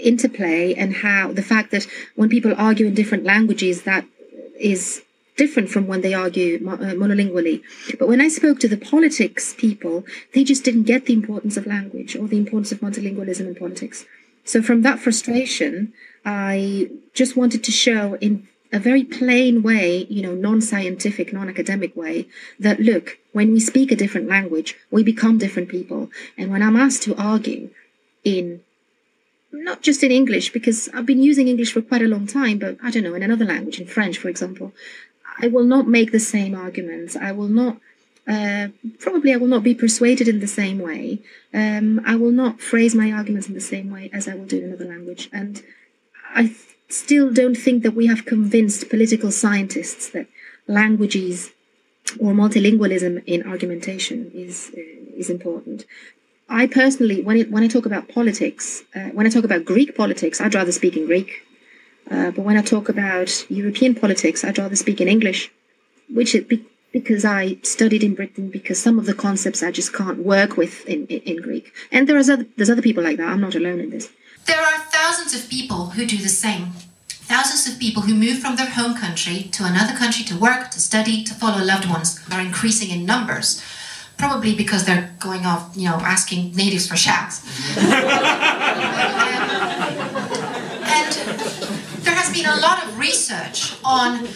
interplay 0.01 0.75
and 0.75 0.97
how 0.97 1.33
the 1.33 1.43
fact 1.43 1.71
that 1.73 1.87
when 2.17 2.29
people 2.29 2.55
argue 2.57 2.87
in 2.87 2.95
different 2.95 3.25
languages, 3.25 3.83
that 3.83 4.07
is 4.59 5.03
different 5.37 5.71
from 5.71 5.87
when 5.87 6.03
they 6.03 6.15
argue 6.15 6.57
uh, 6.69 6.95
monolingually. 6.95 7.63
But 7.99 8.09
when 8.09 8.21
I 8.21 8.29
spoke 8.29 8.61
to 8.61 8.69
the 8.69 8.77
politics 8.77 9.55
people, 9.57 10.05
they 10.35 10.45
just 10.45 10.65
didn't 10.65 10.85
get 10.85 11.07
the 11.07 11.15
importance 11.15 11.57
of 11.57 11.67
language 11.67 12.17
or 12.17 12.29
the 12.29 12.37
importance 12.37 12.73
of 12.73 12.81
multilingualism 12.81 13.47
in 13.47 13.55
politics. 13.55 14.05
So 14.45 14.63
from 14.63 14.83
that 14.83 14.99
frustration, 14.99 15.93
I 16.25 16.91
just 17.15 17.37
wanted 17.37 17.65
to 17.65 17.73
show 17.73 18.17
in 18.17 18.49
a 18.73 18.79
very 18.79 19.05
plain 19.05 19.63
way, 19.63 20.07
you 20.09 20.23
know, 20.23 20.35
non-scientific, 20.35 21.33
non-academic 21.33 21.95
way, 21.95 22.27
that 22.59 22.81
look, 22.81 23.19
when 23.33 23.53
we 23.53 23.61
speak 23.61 23.93
a 23.93 23.97
different 23.97 24.29
language, 24.29 24.77
we 24.91 25.03
become 25.03 25.37
different 25.37 25.69
people. 25.69 26.11
And 26.39 26.51
when 26.51 26.63
I'm 26.63 26.77
asked 26.77 27.03
to 27.03 27.15
argue 27.17 27.71
in 28.25 28.63
not 29.53 29.83
just 29.83 30.03
in 30.03 30.11
English, 30.11 30.53
because 30.53 30.89
I've 30.95 31.05
been 31.05 31.23
using 31.23 31.47
English 31.47 31.73
for 31.73 31.83
quite 31.83 32.01
a 32.01 32.09
long 32.09 32.27
time, 32.27 32.59
but 32.59 32.79
I 32.83 32.91
don't 32.91 33.03
know, 33.03 33.15
in 33.15 33.23
another 33.23 33.45
language, 33.45 33.79
in 33.79 33.87
French, 33.87 34.17
for 34.17 34.31
example, 34.31 34.73
I 35.41 35.49
will 35.49 35.65
not 35.65 35.89
make 35.89 36.13
the 36.13 36.21
same 36.21 36.55
arguments. 36.55 37.17
I 37.17 37.33
will 37.33 37.49
not. 37.49 37.79
Uh, 38.27 38.69
probably 39.01 39.33
I 39.33 39.37
will 39.37 39.49
not 39.49 39.65
be 39.65 39.75
persuaded 39.75 40.29
in 40.29 40.39
the 40.39 40.47
same 40.47 40.79
way. 40.79 41.19
Um, 41.53 42.01
I 42.07 42.15
will 42.15 42.31
not 42.31 42.61
phrase 42.61 42.95
my 42.95 43.11
arguments 43.11 43.49
in 43.49 43.55
the 43.55 43.61
same 43.61 43.91
way 43.91 44.11
as 44.13 44.29
I 44.29 44.35
will 44.35 44.45
do 44.45 44.59
in 44.59 44.65
another 44.65 44.85
language. 44.85 45.29
And 45.33 45.63
I 46.33 46.43
th- 46.43 46.57
still 46.89 47.33
don't 47.33 47.57
think 47.57 47.83
that 47.83 47.95
we 47.95 48.07
have 48.07 48.25
convinced 48.25 48.89
political 48.89 49.33
scientists 49.33 50.09
that 50.11 50.29
languages 50.69 51.51
or 52.21 52.33
multilingualism 52.33 53.25
in 53.27 53.43
argumentation 53.43 54.31
is 54.35 54.71
uh, 54.77 54.81
is 55.17 55.29
important. 55.31 55.85
I 56.49 56.67
personally, 56.67 57.23
when 57.23 57.37
it, 57.39 57.51
when 57.51 57.63
I 57.63 57.69
talk 57.69 57.87
about 57.87 58.09
politics, 58.09 58.83
uh, 58.95 59.09
when 59.17 59.27
I 59.27 59.31
talk 59.31 59.45
about 59.45 59.65
Greek 59.65 59.97
politics, 59.97 60.41
I'd 60.41 60.55
rather 60.55 60.73
speak 60.73 60.97
in 60.97 61.07
Greek 61.07 61.43
uh, 62.11 62.31
but 62.31 62.45
when 62.45 62.57
I 62.57 62.63
talk 62.63 62.89
about 62.89 63.51
European 63.51 63.95
politics, 63.95 64.45
I'd 64.45 64.59
rather 64.59 64.77
speak 64.77 65.01
in 65.01 65.09
English 65.09 65.51
which 66.13 66.35
it 66.35 66.49
be, 66.49 66.65
because 66.93 67.25
I 67.25 67.57
studied 67.63 68.05
in 68.05 68.15
Britain 68.15 68.51
because 68.51 68.81
some 68.81 68.99
of 68.99 69.07
the 69.07 69.15
concepts 69.15 69.63
I 69.63 69.71
just 69.71 69.95
can't 69.95 70.19
work 70.19 70.57
with 70.57 70.85
in, 70.87 71.07
in, 71.07 71.21
in 71.21 71.43
Greek. 71.43 71.73
And 71.91 72.09
there 72.09 72.19
is 72.19 72.29
other, 72.29 72.47
there's 72.57 72.71
other 72.71 72.83
people 72.83 73.03
like 73.03 73.17
that. 73.17 73.29
I'm 73.29 73.41
not 73.41 73.55
alone 73.55 73.81
in 73.81 73.91
this. 73.91 74.11
There 74.47 74.61
are 74.61 74.79
thousands 74.91 75.35
of 75.35 75.49
people 75.49 75.91
who 75.91 76.05
do 76.05 76.19
the 76.19 76.29
same. 76.29 76.73
Thousands 77.09 77.73
of 77.73 77.81
people 77.81 78.03
who 78.03 78.15
move 78.15 78.41
from 78.41 78.57
their 78.57 78.69
home 78.69 78.97
country 78.97 79.45
to 79.53 79.65
another 79.65 79.97
country 79.97 80.25
to 80.27 80.37
work, 80.37 80.71
to 80.73 80.81
study, 80.81 81.25
to 81.25 81.35
follow 81.35 81.65
loved 81.65 81.89
ones 81.89 82.21
are 82.31 82.41
increasing 82.41 82.91
in 82.91 83.07
numbers. 83.07 83.63
Probably 84.19 84.55
because 84.55 84.85
they're 84.85 85.15
going 85.19 85.47
off, 85.47 85.73
you 85.75 85.89
know, 85.89 85.97
asking 85.97 86.55
natives 86.55 86.87
for 86.87 86.97
showers. 86.97 87.43
and 87.79 87.89
there 92.05 92.15
has 92.15 92.31
been 92.43 92.59
a 92.59 92.61
lot 92.61 92.85
of 92.85 92.99
research 92.99 93.77
on 93.85 94.27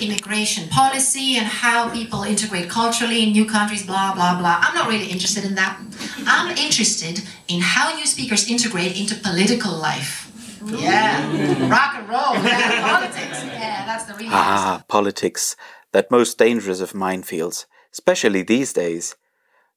immigration 0.00 0.68
policy 0.68 1.36
and 1.36 1.46
how 1.46 1.88
people 1.90 2.22
integrate 2.22 2.68
culturally 2.68 3.22
in 3.22 3.32
new 3.32 3.46
countries, 3.46 3.84
blah, 3.86 4.14
blah, 4.14 4.38
blah. 4.38 4.58
I'm 4.60 4.74
not 4.74 4.88
really 4.88 5.06
interested 5.06 5.44
in 5.44 5.54
that. 5.54 5.80
I'm 6.26 6.56
interested 6.56 7.22
in 7.48 7.60
how 7.60 7.94
new 7.94 8.06
speakers 8.06 8.50
integrate 8.50 8.98
into 8.98 9.14
political 9.14 9.72
life. 9.76 10.26
Yeah, 10.64 11.68
rock 11.70 11.94
and 11.96 12.08
roll, 12.08 12.34
yeah, 12.44 12.98
politics. 12.98 13.44
Yeah, 13.44 13.86
that's 13.86 14.04
the 14.04 14.14
real 14.14 14.28
Ah, 14.30 14.84
politics, 14.88 15.56
that 15.92 16.10
most 16.10 16.36
dangerous 16.36 16.80
of 16.80 16.92
minefields, 16.92 17.64
especially 17.92 18.42
these 18.42 18.72
days. 18.72 19.16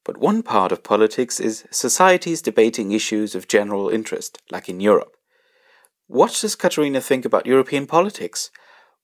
But 0.04 0.18
one 0.18 0.42
part 0.42 0.72
of 0.72 0.82
politics 0.82 1.40
is 1.40 1.64
societies 1.70 2.42
debating 2.42 2.92
issues 2.92 3.34
of 3.34 3.48
general 3.48 3.88
interest, 3.88 4.42
like 4.50 4.68
in 4.68 4.80
Europe. 4.80 5.13
What 6.06 6.36
does 6.40 6.54
Katerina 6.54 7.00
think 7.00 7.24
about 7.24 7.46
European 7.46 7.86
politics? 7.86 8.50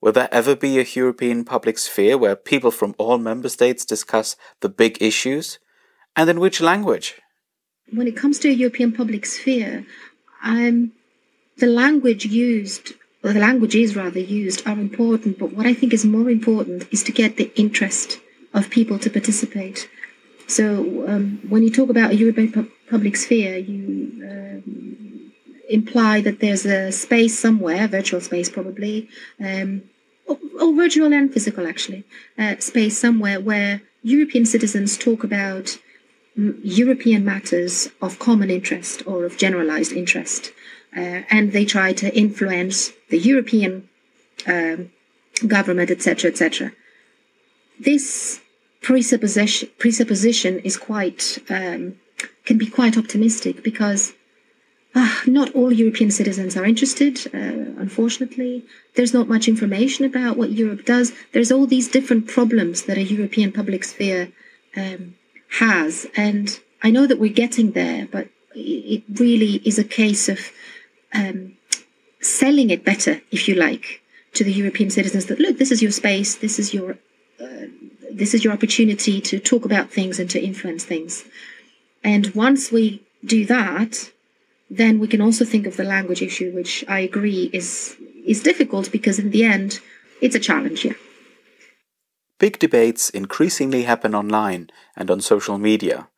Will 0.01 0.13
there 0.13 0.33
ever 0.33 0.55
be 0.55 0.79
a 0.79 0.87
European 0.95 1.45
public 1.45 1.79
sphere 1.79 2.17
where 2.19 2.37
people 2.37 2.71
from 2.71 2.95
all 2.99 3.19
member 3.19 3.49
states 3.49 3.85
discuss 3.85 4.37
the 4.61 4.69
big 4.69 5.01
issues? 5.01 5.59
And 6.17 6.29
in 6.29 6.41
which 6.41 6.61
language? 6.61 7.21
When 7.93 8.07
it 8.07 8.17
comes 8.17 8.39
to 8.41 8.49
a 8.49 8.53
European 8.53 8.93
public 8.93 9.25
sphere, 9.27 9.87
um, 10.43 10.93
the 11.59 11.67
language 11.67 12.25
used, 12.27 12.93
or 13.25 13.33
the 13.33 13.41
languages 13.41 13.97
rather 13.97 14.21
used, 14.21 14.67
are 14.67 14.79
important. 14.79 15.39
But 15.39 15.53
what 15.53 15.67
I 15.67 15.75
think 15.75 15.93
is 15.93 16.05
more 16.05 16.31
important 16.31 16.87
is 16.91 17.03
to 17.05 17.13
get 17.13 17.37
the 17.37 17.51
interest 17.59 18.21
of 18.53 18.71
people 18.71 18.99
to 18.99 19.11
participate. 19.11 19.89
So 20.47 21.07
um, 21.09 21.41
when 21.49 21.63
you 21.63 21.71
talk 21.71 21.91
about 21.91 22.11
a 22.11 22.17
European 22.17 22.53
pu- 22.53 22.71
public 22.91 23.17
sphere, 23.17 23.57
you 23.57 23.79
um, 24.29 24.90
imply 25.71 26.21
that 26.21 26.41
there's 26.41 26.67
a 26.67 26.93
space 26.93 27.39
somewhere, 27.39 27.87
virtual 27.89 28.21
space 28.21 28.51
probably, 28.51 29.09
um, 29.41 29.83
or, 30.27 30.39
or, 30.61 30.75
virtual 30.75 31.13
and 31.13 31.33
physical 31.33 31.67
actually, 31.67 32.05
uh, 32.39 32.57
space 32.59 32.99
somewhere 32.99 33.41
where 33.41 33.83
European 34.03 34.45
citizens 34.45 34.97
talk 34.97 35.25
about 35.25 35.79
European 36.37 37.25
matters 37.25 37.89
of 38.01 38.19
common 38.19 38.51
interest 38.51 39.03
or 39.07 39.25
of 39.25 39.37
generalized 39.37 39.93
interest. 39.93 40.53
Uh, 40.97 41.23
and 41.31 41.53
they 41.53 41.65
try 41.65 41.93
to 41.93 42.13
influence 42.17 42.93
the 43.11 43.19
European 43.19 43.89
um, 44.47 44.91
government, 45.47 45.91
etc., 45.91 46.31
etc. 46.31 46.73
This 47.79 48.41
presupposition, 48.81 49.69
presupposition 49.79 50.59
is 50.61 50.77
quite 50.77 51.39
um, 51.49 51.97
can 52.45 52.59
be 52.59 52.67
quite 52.67 52.99
optimistic 52.99 53.63
because 53.63 54.13
uh, 54.95 55.21
not 55.27 55.55
all 55.55 55.73
European 55.73 56.11
citizens 56.11 56.57
are 56.57 56.65
interested. 56.65 57.19
Uh, 57.35 57.81
unfortunately, 57.81 58.65
there's 58.95 59.15
not 59.15 59.29
much 59.29 59.49
information 59.49 60.05
about 60.05 60.37
what 60.37 60.51
Europe 60.51 60.85
does. 60.85 61.13
There's 61.33 61.53
all 61.53 61.67
these 61.67 61.89
different 61.89 62.27
problems 62.27 62.83
that 62.83 62.99
a 62.99 63.03
European 63.03 63.53
public 63.53 63.85
sphere 63.85 64.33
um, 64.77 65.15
has, 65.59 66.07
and 66.17 66.61
I 66.83 66.91
know 66.91 67.07
that 67.07 67.19
we're 67.19 67.33
getting 67.33 67.73
there, 67.73 68.09
but 68.11 68.29
it 68.55 69.03
really 69.15 69.57
is 69.65 69.79
a 69.79 69.85
case 69.85 70.29
of 70.29 70.51
um, 71.13 71.57
selling 72.21 72.71
it 72.71 72.85
better, 72.85 73.21
if 73.31 73.49
you 73.49 73.55
like, 73.55 74.03
to 74.35 74.45
the 74.45 74.53
European 74.53 74.91
citizens 74.91 75.27
that 75.27 75.41
look, 75.41 75.59
this 75.59 75.71
is 75.71 75.83
your 75.83 75.91
space, 75.91 76.37
this 76.37 76.59
is 76.59 76.73
your 76.73 76.99
uh, 77.41 77.67
this 78.13 78.35
is 78.35 78.45
your 78.45 78.53
opportunity 78.53 79.21
to 79.21 79.39
talk 79.39 79.65
about 79.65 79.91
things 79.91 80.19
and 80.19 80.29
to 80.31 80.43
influence 80.43 80.85
things. 80.85 81.25
And 82.03 82.35
once 82.35 82.73
we 82.73 83.03
do 83.25 83.47
that, 83.47 84.11
then 84.71 85.01
we 85.01 85.09
can 85.09 85.21
also 85.21 85.45
think 85.45 85.67
of 85.67 85.77
the 85.77 85.85
language 85.85 86.23
issue, 86.23 86.53
which 86.53 86.85
I 86.89 87.01
agree 87.01 87.51
is 87.53 87.97
is 88.25 88.43
difficult 88.43 88.93
because 88.93 89.19
in 89.19 89.31
the 89.31 89.45
end, 89.45 89.81
it's 90.21 90.37
a 90.37 90.41
challenge. 90.41 90.85
Yeah. 90.85 90.93
Big 92.39 92.59
debates 92.59 93.11
increasingly 93.11 93.83
happen 93.83 94.15
online 94.15 94.71
and 94.97 95.11
on 95.11 95.21
social 95.21 95.59
media. 95.59 96.09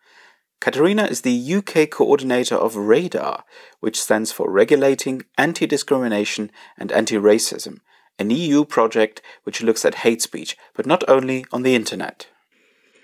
Katerina 0.61 1.05
is 1.07 1.23
the 1.23 1.55
UK 1.55 1.91
coordinator 1.91 2.55
of 2.55 2.77
RADAR, 2.77 3.43
which 3.81 4.01
stands 4.01 4.31
for 4.31 4.49
Regulating 4.49 5.23
Anti 5.37 5.67
Discrimination 5.67 6.53
and 6.79 6.93
Anti 6.93 7.17
Racism, 7.17 7.81
an 8.19 8.31
EU 8.31 8.65
project 8.65 9.21
which 9.43 9.63
looks 9.63 9.85
at 9.85 9.97
hate 10.07 10.23
speech, 10.23 10.57
but 10.75 10.87
not 10.87 11.03
only 11.09 11.45
on 11.51 11.63
the 11.63 11.75
internet. 11.75 12.29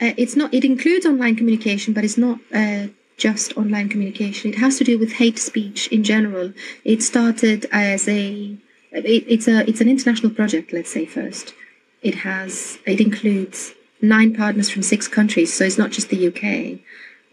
Uh, 0.01 0.13
it's 0.17 0.37
not. 0.37 0.55
It 0.55 0.65
includes 0.65 1.05
online 1.05 1.35
communication, 1.35 1.93
but 1.93 2.05
it's 2.05 2.19
not 2.19 2.39
uh, 2.55 2.87
just 3.19 3.57
online 3.57 3.89
communication. 3.91 4.53
It 4.53 4.59
has 4.59 4.79
to 4.79 4.85
do 4.85 4.99
with 4.99 5.13
hate 5.13 5.39
speech 5.39 5.89
in 5.89 6.03
general. 6.03 6.55
It 6.85 7.03
started 7.03 7.67
as 7.71 8.09
a. 8.09 8.57
It, 8.93 9.25
it's 9.29 9.47
a. 9.47 9.69
It's 9.69 9.83
an 9.83 9.89
international 9.89 10.33
project. 10.33 10.73
Let's 10.73 10.91
say 10.91 11.05
first. 11.05 11.53
It 12.01 12.15
has. 12.17 12.79
It 12.87 13.01
includes 13.01 13.75
nine 14.01 14.35
partners 14.35 14.71
from 14.71 14.83
six 14.83 15.09
countries, 15.09 15.53
so 15.53 15.65
it's 15.65 15.79
not 15.79 15.91
just 15.91 16.09
the 16.09 16.29
UK. 16.29 16.81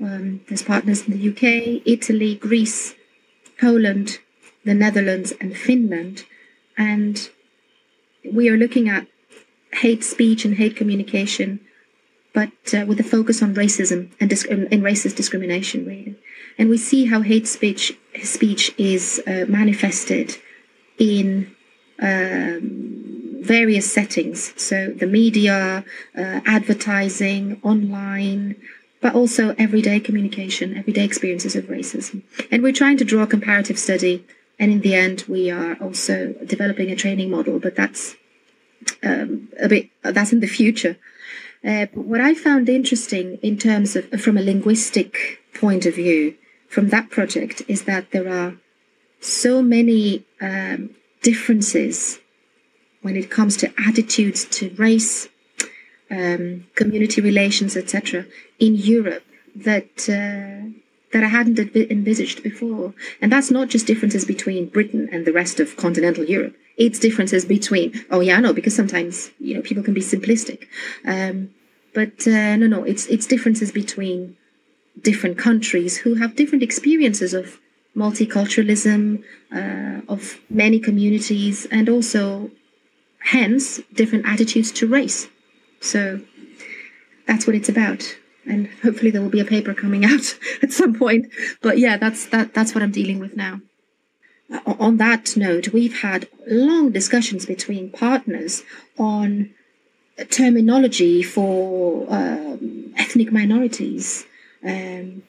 Um, 0.02 0.42
there's 0.50 0.64
partners 0.64 1.08
in 1.08 1.18
the 1.18 1.30
UK, 1.30 1.82
Italy, 1.86 2.36
Greece, 2.36 2.96
Poland, 3.60 4.20
the 4.66 4.74
Netherlands, 4.74 5.32
and 5.40 5.56
Finland. 5.56 6.26
And 6.78 7.30
we 8.30 8.50
are 8.50 8.58
looking 8.58 8.90
at 8.90 9.08
hate 9.72 10.04
speech 10.04 10.44
and 10.44 10.56
hate 10.56 10.76
communication, 10.76 11.60
but 12.36 12.52
uh, 12.74 12.86
with 12.86 13.00
a 13.00 13.04
focus 13.16 13.42
on 13.42 13.56
racism 13.56 14.12
and, 14.20 14.30
disc- 14.30 14.50
and 14.50 14.84
racist 14.90 15.16
discrimination, 15.16 15.86
really. 15.86 16.16
And 16.58 16.70
we 16.70 16.78
see 16.78 17.06
how 17.06 17.22
hate 17.22 17.48
speech 17.48 17.98
speech 18.24 18.64
is 18.78 19.22
uh, 19.26 19.46
manifested 19.48 20.38
in 20.98 21.56
um, 22.00 23.38
various 23.42 23.92
settings. 23.92 24.54
So 24.62 24.76
the 25.04 25.08
media, 25.08 25.86
uh, 26.18 26.40
advertising, 26.46 27.60
online, 27.64 28.56
but 29.02 29.16
also 29.16 29.56
everyday 29.58 30.00
communication, 30.00 30.78
everyday 30.78 31.06
experiences 31.06 31.56
of 31.56 31.66
racism. 31.66 32.24
And 32.52 32.64
we're 32.64 32.74
trying 32.74 32.98
to 32.98 33.06
draw 33.06 33.24
a 33.24 33.28
comparative 33.28 33.80
study. 33.80 34.26
And 34.60 34.72
in 34.72 34.82
the 34.82 34.96
end, 34.96 35.26
we 35.28 35.52
are 35.52 35.76
also 35.76 36.34
developing 36.46 36.90
a 36.92 36.96
training 36.96 37.30
model, 37.30 37.60
but 37.60 37.76
that's 37.76 38.16
um, 39.04 39.50
a 39.60 39.68
bit, 39.68 39.90
that's 40.02 40.34
in 40.34 40.40
the 40.40 40.48
future. 40.48 40.98
Uh, 41.66 41.88
but 41.94 42.06
what 42.06 42.22
I 42.22 42.36
found 42.36 42.70
interesting 42.70 43.40
in 43.42 43.58
terms 43.58 43.96
of, 43.96 44.08
from 44.22 44.38
a 44.38 44.42
linguistic 44.42 45.42
point 45.54 45.86
of 45.86 45.96
view, 45.96 46.36
from 46.68 46.90
that 46.90 47.10
project, 47.10 47.64
is 47.68 47.86
that 47.86 48.12
there 48.12 48.30
are 48.30 48.56
so 49.20 49.62
many 49.62 50.24
um, 50.40 50.92
differences 51.24 52.20
when 53.02 53.16
it 53.16 53.32
comes 53.32 53.58
to 53.58 53.74
attitudes 53.88 54.46
to 54.46 54.70
race, 54.78 55.28
um, 56.12 56.68
community 56.76 57.22
relations, 57.22 57.76
etc., 57.76 58.26
in 58.60 58.76
Europe 58.76 59.24
that 59.56 60.10
uh, 60.10 60.70
that 61.16 61.24
I 61.24 61.28
hadn't 61.28 61.58
envisaged 61.74 62.44
before. 62.44 62.94
And 63.22 63.32
that's 63.32 63.50
not 63.50 63.70
just 63.70 63.88
differences 63.88 64.26
between 64.26 64.68
Britain 64.68 65.08
and 65.14 65.26
the 65.26 65.32
rest 65.32 65.62
of 65.62 65.78
continental 65.78 66.26
Europe. 66.26 66.58
It's 66.76 67.00
differences 67.00 67.46
between. 67.46 67.88
Oh 68.12 68.20
yeah, 68.20 68.38
no, 68.42 68.52
because 68.52 68.76
sometimes 68.76 69.32
you 69.40 69.56
know 69.56 69.62
people 69.62 69.82
can 69.82 69.94
be 69.94 70.02
simplistic. 70.02 70.68
Um, 71.06 71.52
but 71.94 72.28
uh, 72.28 72.58
no, 72.58 72.68
no, 72.68 72.84
it's 72.84 73.06
it's 73.08 73.28
differences 73.28 73.72
between 73.72 74.36
different 75.02 75.38
countries 75.38 75.96
who 76.00 76.16
have 76.16 76.36
different 76.36 76.64
experiences 76.64 77.34
of 77.34 77.62
multiculturalism, 77.96 79.24
uh, 79.60 80.02
of 80.12 80.42
many 80.50 80.80
communities, 80.80 81.66
and 81.72 81.88
also, 81.88 82.52
hence, 83.20 83.80
different 83.94 84.26
attitudes 84.28 84.70
to 84.74 84.86
race. 84.86 85.30
So 85.80 86.20
that's 87.26 87.48
what 87.48 87.56
it's 87.56 87.70
about. 87.70 88.18
And 88.48 88.70
hopefully 88.84 89.12
there 89.12 89.22
will 89.22 89.30
be 89.30 89.40
a 89.40 89.46
paper 89.46 89.74
coming 89.74 90.06
out 90.12 90.38
at 90.62 90.72
some 90.72 90.94
point. 90.94 91.28
But 91.62 91.78
yeah, 91.78 91.98
that's 91.98 92.28
that 92.28 92.54
that's 92.54 92.74
what 92.74 92.84
I'm 92.84 92.92
dealing 92.92 93.20
with 93.20 93.36
now. 93.36 93.62
Uh, 94.52 94.76
on 94.80 94.98
that 94.98 95.36
note, 95.36 95.70
we've 95.70 96.02
had 96.02 96.28
long 96.48 96.92
discussions 96.92 97.46
between 97.46 97.90
partners 97.90 98.64
on 98.98 99.54
terminology 100.30 101.24
for 101.24 102.06
um, 102.10 102.94
ethnic 102.98 103.32
minorities. 103.32 104.26
Um, 104.64 105.24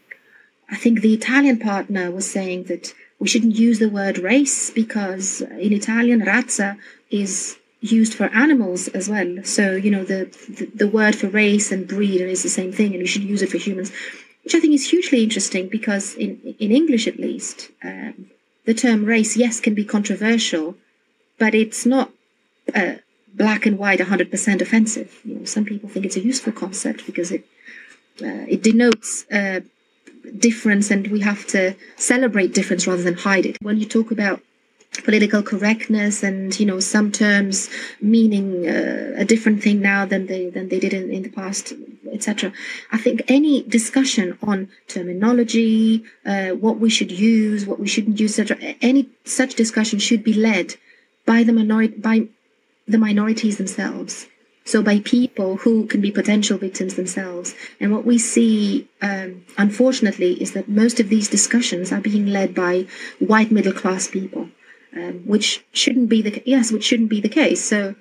I 0.70 0.76
think 0.76 1.00
the 1.00 1.14
Italian 1.14 1.58
partner 1.58 2.10
was 2.10 2.30
saying 2.30 2.64
that 2.64 2.92
we 3.18 3.28
shouldn't 3.28 3.56
use 3.56 3.78
the 3.78 3.88
word 3.88 4.18
race 4.18 4.70
because 4.70 5.40
in 5.40 5.72
Italian 5.72 6.20
razza 6.20 6.76
is 7.10 7.56
used 7.92 8.14
for 8.14 8.26
animals 8.26 8.88
as 8.88 9.08
well. 9.08 9.42
So 9.44 9.76
you 9.76 9.90
know 9.90 10.04
the, 10.04 10.24
the, 10.48 10.66
the 10.74 10.88
word 10.88 11.16
for 11.16 11.28
race 11.28 11.72
and 11.72 11.86
breed 11.86 12.20
is 12.20 12.42
the 12.42 12.48
same 12.48 12.72
thing, 12.72 12.92
and 12.92 13.00
you 13.00 13.06
should 13.06 13.22
use 13.22 13.42
it 13.42 13.50
for 13.50 13.58
humans, 13.58 13.92
which 14.44 14.54
I 14.54 14.60
think 14.60 14.74
is 14.74 14.90
hugely 14.90 15.22
interesting 15.22 15.68
because 15.68 16.14
in 16.14 16.54
in 16.58 16.72
English 16.72 17.06
at 17.06 17.18
least, 17.18 17.70
um, 17.82 18.30
the 18.64 18.74
term 18.74 19.04
race 19.04 19.36
yes 19.36 19.60
can 19.60 19.74
be 19.74 19.84
controversial, 19.84 20.76
but 21.38 21.54
it's 21.54 21.86
not. 21.86 22.10
Uh, 22.74 22.96
black 23.36 23.66
and 23.66 23.78
white 23.78 24.00
100% 24.00 24.62
offensive 24.62 25.20
you 25.22 25.34
know 25.34 25.44
some 25.44 25.64
people 25.64 25.90
think 25.90 26.06
it's 26.06 26.16
a 26.16 26.20
useful 26.20 26.52
concept 26.52 27.04
because 27.04 27.30
it 27.30 27.44
uh, 28.22 28.44
it 28.48 28.62
denotes 28.62 29.26
uh, 29.30 29.60
difference 30.38 30.90
and 30.90 31.08
we 31.08 31.20
have 31.20 31.46
to 31.46 31.76
celebrate 31.96 32.54
difference 32.54 32.86
rather 32.86 33.02
than 33.02 33.14
hide 33.14 33.46
it 33.46 33.56
when 33.60 33.78
you 33.78 33.86
talk 33.86 34.10
about 34.10 34.40
political 35.04 35.42
correctness 35.42 36.22
and 36.22 36.58
you 36.58 36.66
know 36.66 36.80
some 36.80 37.10
terms 37.12 37.68
meaning 38.00 38.68
uh, 38.68 39.12
a 39.16 39.24
different 39.24 39.62
thing 39.62 39.80
now 39.80 40.04
than 40.04 40.26
they 40.26 40.50
than 40.50 40.68
they 40.68 40.78
did 40.78 40.92
in, 40.92 41.10
in 41.10 41.22
the 41.22 41.28
past 41.28 41.72
etc 42.12 42.52
i 42.92 42.98
think 42.98 43.22
any 43.28 43.62
discussion 43.64 44.38
on 44.42 44.68
terminology 44.88 46.04
uh, 46.24 46.50
what 46.50 46.78
we 46.78 46.90
should 46.90 47.12
use 47.12 47.66
what 47.66 47.80
we 47.80 47.88
shouldn't 47.88 48.20
use 48.20 48.38
etc 48.38 48.74
any 48.80 49.08
such 49.24 49.54
discussion 49.54 49.98
should 49.98 50.22
be 50.24 50.32
led 50.32 50.76
by 51.24 51.42
the 51.42 51.52
minority 51.52 51.94
by 51.98 52.28
the 52.86 52.98
minorities 52.98 53.58
themselves. 53.58 54.26
So 54.64 54.82
by 54.82 54.98
people 55.00 55.58
who 55.58 55.86
can 55.86 56.00
be 56.00 56.10
potential 56.10 56.58
victims 56.58 56.94
themselves. 56.94 57.54
And 57.80 57.92
what 57.92 58.04
we 58.04 58.18
see 58.18 58.88
um, 59.00 59.44
unfortunately 59.56 60.40
is 60.42 60.52
that 60.52 60.68
most 60.68 60.98
of 60.98 61.08
these 61.08 61.28
discussions 61.28 61.92
are 61.92 62.00
being 62.00 62.26
led 62.26 62.54
by 62.54 62.86
white 63.20 63.52
middle 63.52 63.72
class 63.72 64.08
people 64.08 64.48
um, 64.94 65.22
which 65.26 65.64
shouldn't 65.72 66.08
be 66.08 66.22
the 66.22 66.42
yes, 66.46 66.72
which 66.72 66.84
shouldn't 66.84 67.10
be 67.10 67.20
the 67.20 67.28
case. 67.28 67.64
So 67.64 67.94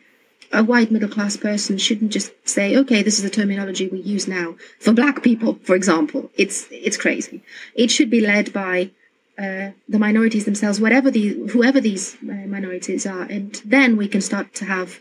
a 0.52 0.64
white 0.64 0.92
middle 0.92 1.10
class 1.10 1.38
person 1.38 1.78
shouldn't 1.78 2.12
just 2.12 2.32
say, 2.48 2.78
okay, 2.78 3.04
this 3.04 3.18
is 3.18 3.24
the 3.24 3.30
terminology 3.30 3.88
we 3.88 4.00
use 4.00 4.28
now 4.28 4.56
for 4.80 4.94
black 4.94 5.24
people, 5.24 5.60
for 5.64 5.76
example. 5.76 6.30
It's 6.36 6.68
it's 6.72 6.98
crazy. 6.98 7.44
It 7.76 7.92
should 7.92 8.10
be 8.10 8.22
led 8.22 8.54
by 8.54 8.92
uh, 9.38 9.72
the 9.90 10.00
minorities 10.00 10.46
themselves, 10.46 10.80
whatever 10.80 11.12
the 11.12 11.34
whoever 11.50 11.82
these 11.82 12.16
uh, 12.24 12.48
minorities 12.48 13.06
are, 13.06 13.24
and 13.24 13.62
then 13.66 13.98
we 13.98 14.08
can 14.08 14.22
start 14.22 14.54
to 14.56 14.66
have 14.66 15.00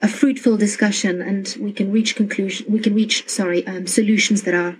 a 0.00 0.08
fruitful 0.08 0.56
discussion, 0.56 1.20
and 1.20 1.56
we 1.60 1.72
can 1.72 1.92
reach 1.92 2.16
conclusion. 2.16 2.66
We 2.68 2.80
can 2.80 2.94
reach 2.94 3.28
sorry 3.28 3.66
um, 3.66 3.86
solutions 3.86 4.42
that 4.42 4.54
are 4.54 4.76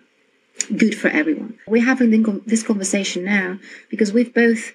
good 0.77 0.95
for 0.95 1.09
everyone. 1.09 1.59
We're 1.67 1.85
having 1.85 2.11
this 2.47 2.63
conversation 2.63 3.25
now 3.25 3.59
because 3.91 4.13
we've 4.13 4.33
both 4.33 4.73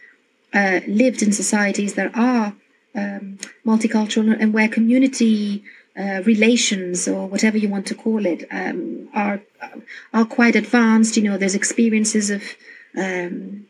uh, 0.53 0.79
lived 0.87 1.21
in 1.21 1.31
societies 1.31 1.95
that 1.95 2.15
are 2.15 2.55
um, 2.95 3.37
multicultural 3.65 4.35
and 4.39 4.53
where 4.53 4.67
community 4.67 5.63
uh, 5.97 6.21
relations 6.25 7.07
or 7.07 7.27
whatever 7.27 7.57
you 7.57 7.69
want 7.69 7.87
to 7.87 7.95
call 7.95 8.25
it 8.25 8.45
um, 8.51 9.09
are 9.13 9.41
are 10.13 10.25
quite 10.25 10.55
advanced. 10.55 11.17
You 11.17 11.23
know, 11.23 11.37
there's 11.37 11.55
experiences 11.55 12.29
of 12.29 12.43
um, 12.95 13.65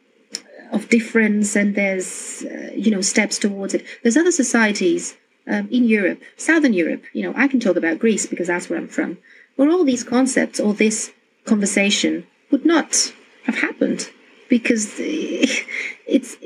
of 0.72 0.90
difference, 0.90 1.56
and 1.56 1.76
there's 1.76 2.44
uh, 2.44 2.72
you 2.76 2.92
know 2.92 3.02
steps 3.02 3.40
towards 3.40 3.74
it. 3.74 3.86
There's 4.04 4.18
other 4.18 4.32
societies 4.32 5.16
um, 5.48 5.68
in 5.72 5.86
Europe, 5.86 6.22
Southern 6.36 6.74
Europe. 6.74 7.04
You 7.14 7.24
know, 7.24 7.34
I 7.36 7.48
can 7.48 7.60
talk 7.60 7.78
about 7.78 8.00
Greece 8.00 8.26
because 8.26 8.48
that's 8.48 8.70
where 8.70 8.80
I'm 8.80 8.88
from, 8.88 9.18
where 9.56 9.70
all 9.70 9.84
these 9.84 10.04
concepts 10.04 10.60
or 10.60 10.74
this 10.74 11.12
conversation 11.46 12.28
would 12.52 12.66
not 12.66 13.14
have 13.46 13.56
happened 13.56 14.10
because 14.50 14.96
it's 15.00 16.38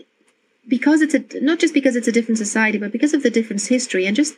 because 0.71 1.01
it's 1.01 1.13
a 1.13 1.21
not 1.41 1.59
just 1.59 1.73
because 1.73 1.97
it's 1.97 2.07
a 2.07 2.15
different 2.17 2.37
society, 2.37 2.77
but 2.77 2.93
because 2.93 3.13
of 3.13 3.21
the 3.23 3.29
different 3.37 3.61
history 3.61 4.03
and 4.07 4.15
just 4.15 4.33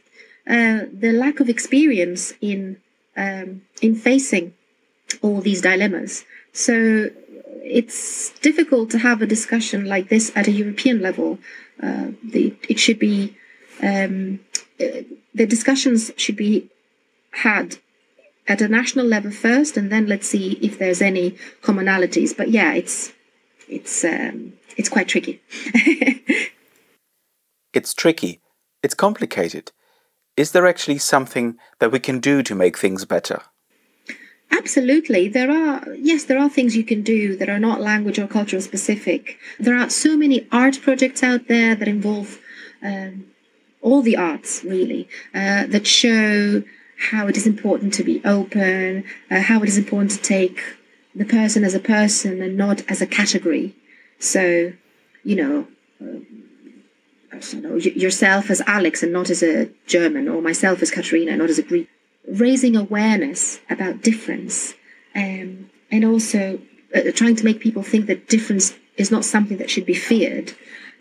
uh, 0.55 0.79
the 0.91 1.13
lack 1.23 1.39
of 1.39 1.47
experience 1.47 2.33
in 2.41 2.59
um, 3.15 3.61
in 3.83 3.93
facing 3.95 4.45
all 5.21 5.39
these 5.41 5.61
dilemmas. 5.61 6.25
So 6.51 6.75
it's 7.63 8.31
difficult 8.47 8.89
to 8.93 8.97
have 8.97 9.21
a 9.21 9.27
discussion 9.35 9.85
like 9.85 10.09
this 10.09 10.31
at 10.35 10.47
a 10.47 10.51
European 10.63 11.01
level. 11.01 11.37
Uh, 11.81 12.07
the, 12.33 12.55
it 12.67 12.79
should 12.79 12.99
be 12.99 13.37
um, 13.89 14.39
uh, 14.81 15.05
the 15.35 15.45
discussions 15.45 16.11
should 16.17 16.35
be 16.35 16.67
had 17.45 17.77
at 18.47 18.59
a 18.59 18.67
national 18.67 19.05
level 19.05 19.31
first, 19.31 19.77
and 19.77 19.91
then 19.91 20.07
let's 20.07 20.27
see 20.27 20.53
if 20.67 20.79
there's 20.79 21.01
any 21.01 21.37
commonalities. 21.61 22.35
But 22.35 22.49
yeah, 22.49 22.73
it's 22.73 23.13
it's 23.67 24.03
um, 24.03 24.53
it's 24.77 24.89
quite 24.89 25.07
tricky. 25.07 25.41
it's 27.73 27.93
tricky. 27.93 28.41
It's 28.81 28.93
complicated. 28.93 29.71
Is 30.35 30.51
there 30.51 30.67
actually 30.67 30.97
something 30.97 31.57
that 31.79 31.91
we 31.91 31.99
can 31.99 32.19
do 32.19 32.41
to 32.43 32.55
make 32.55 32.77
things 32.77 33.05
better? 33.05 33.41
Absolutely. 34.51 35.27
There 35.27 35.49
are, 35.49 35.93
yes, 35.95 36.25
there 36.25 36.39
are 36.39 36.49
things 36.49 36.75
you 36.75 36.83
can 36.83 37.01
do 37.01 37.35
that 37.37 37.49
are 37.49 37.59
not 37.59 37.81
language 37.81 38.19
or 38.19 38.27
cultural 38.27 38.61
specific. 38.61 39.37
There 39.59 39.77
are 39.77 39.89
so 39.89 40.15
many 40.15 40.47
art 40.51 40.79
projects 40.81 41.23
out 41.23 41.47
there 41.47 41.75
that 41.75 41.87
involve 41.87 42.39
um, 42.83 43.25
all 43.81 44.01
the 44.01 44.15
arts, 44.15 44.63
really, 44.63 45.07
uh, 45.33 45.65
that 45.67 45.87
show 45.87 46.63
how 46.97 47.27
it 47.27 47.35
is 47.35 47.47
important 47.47 47.93
to 47.95 48.03
be 48.03 48.21
open, 48.23 49.03
uh, 49.31 49.41
how 49.41 49.61
it 49.63 49.69
is 49.69 49.77
important 49.77 50.11
to 50.11 50.21
take 50.21 50.61
the 51.15 51.25
person 51.25 51.63
as 51.63 51.73
a 51.73 51.79
person 51.79 52.41
and 52.41 52.57
not 52.57 52.81
as 52.89 53.01
a 53.01 53.07
category. 53.07 53.75
So, 54.19 54.73
you 55.23 55.35
know, 55.35 55.67
don't 57.51 57.63
know, 57.63 57.75
yourself 57.75 58.49
as 58.49 58.61
Alex 58.61 59.03
and 59.03 59.11
not 59.11 59.29
as 59.29 59.43
a 59.43 59.69
German, 59.87 60.27
or 60.27 60.41
myself 60.41 60.81
as 60.81 60.91
Katerina, 60.91 61.35
not 61.35 61.49
as 61.49 61.59
a 61.59 61.63
Greek. 61.63 61.89
Raising 62.27 62.75
awareness 62.75 63.59
about 63.69 64.01
difference, 64.01 64.75
um, 65.15 65.69
and 65.91 66.05
also 66.05 66.59
uh, 66.95 67.11
trying 67.13 67.35
to 67.35 67.43
make 67.43 67.59
people 67.59 67.83
think 67.83 68.05
that 68.05 68.29
difference 68.29 68.75
is 68.95 69.11
not 69.11 69.25
something 69.25 69.57
that 69.57 69.69
should 69.69 69.85
be 69.85 69.93
feared, 69.93 70.53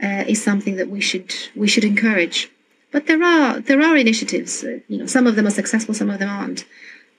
uh, 0.03 0.25
is 0.27 0.43
something 0.43 0.77
that 0.77 0.89
we 0.89 1.01
should 1.01 1.33
we 1.55 1.69
should 1.69 1.85
encourage. 1.85 2.51
But 2.91 3.07
there 3.07 3.23
are 3.23 3.61
there 3.61 3.81
are 3.81 3.97
initiatives. 3.97 4.65
Uh, 4.65 4.81
you 4.89 4.99
know, 4.99 5.07
some 5.07 5.27
of 5.27 5.37
them 5.37 5.47
are 5.47 5.51
successful, 5.51 5.95
some 5.95 6.11
of 6.11 6.19
them 6.19 6.29
aren't. 6.29 6.65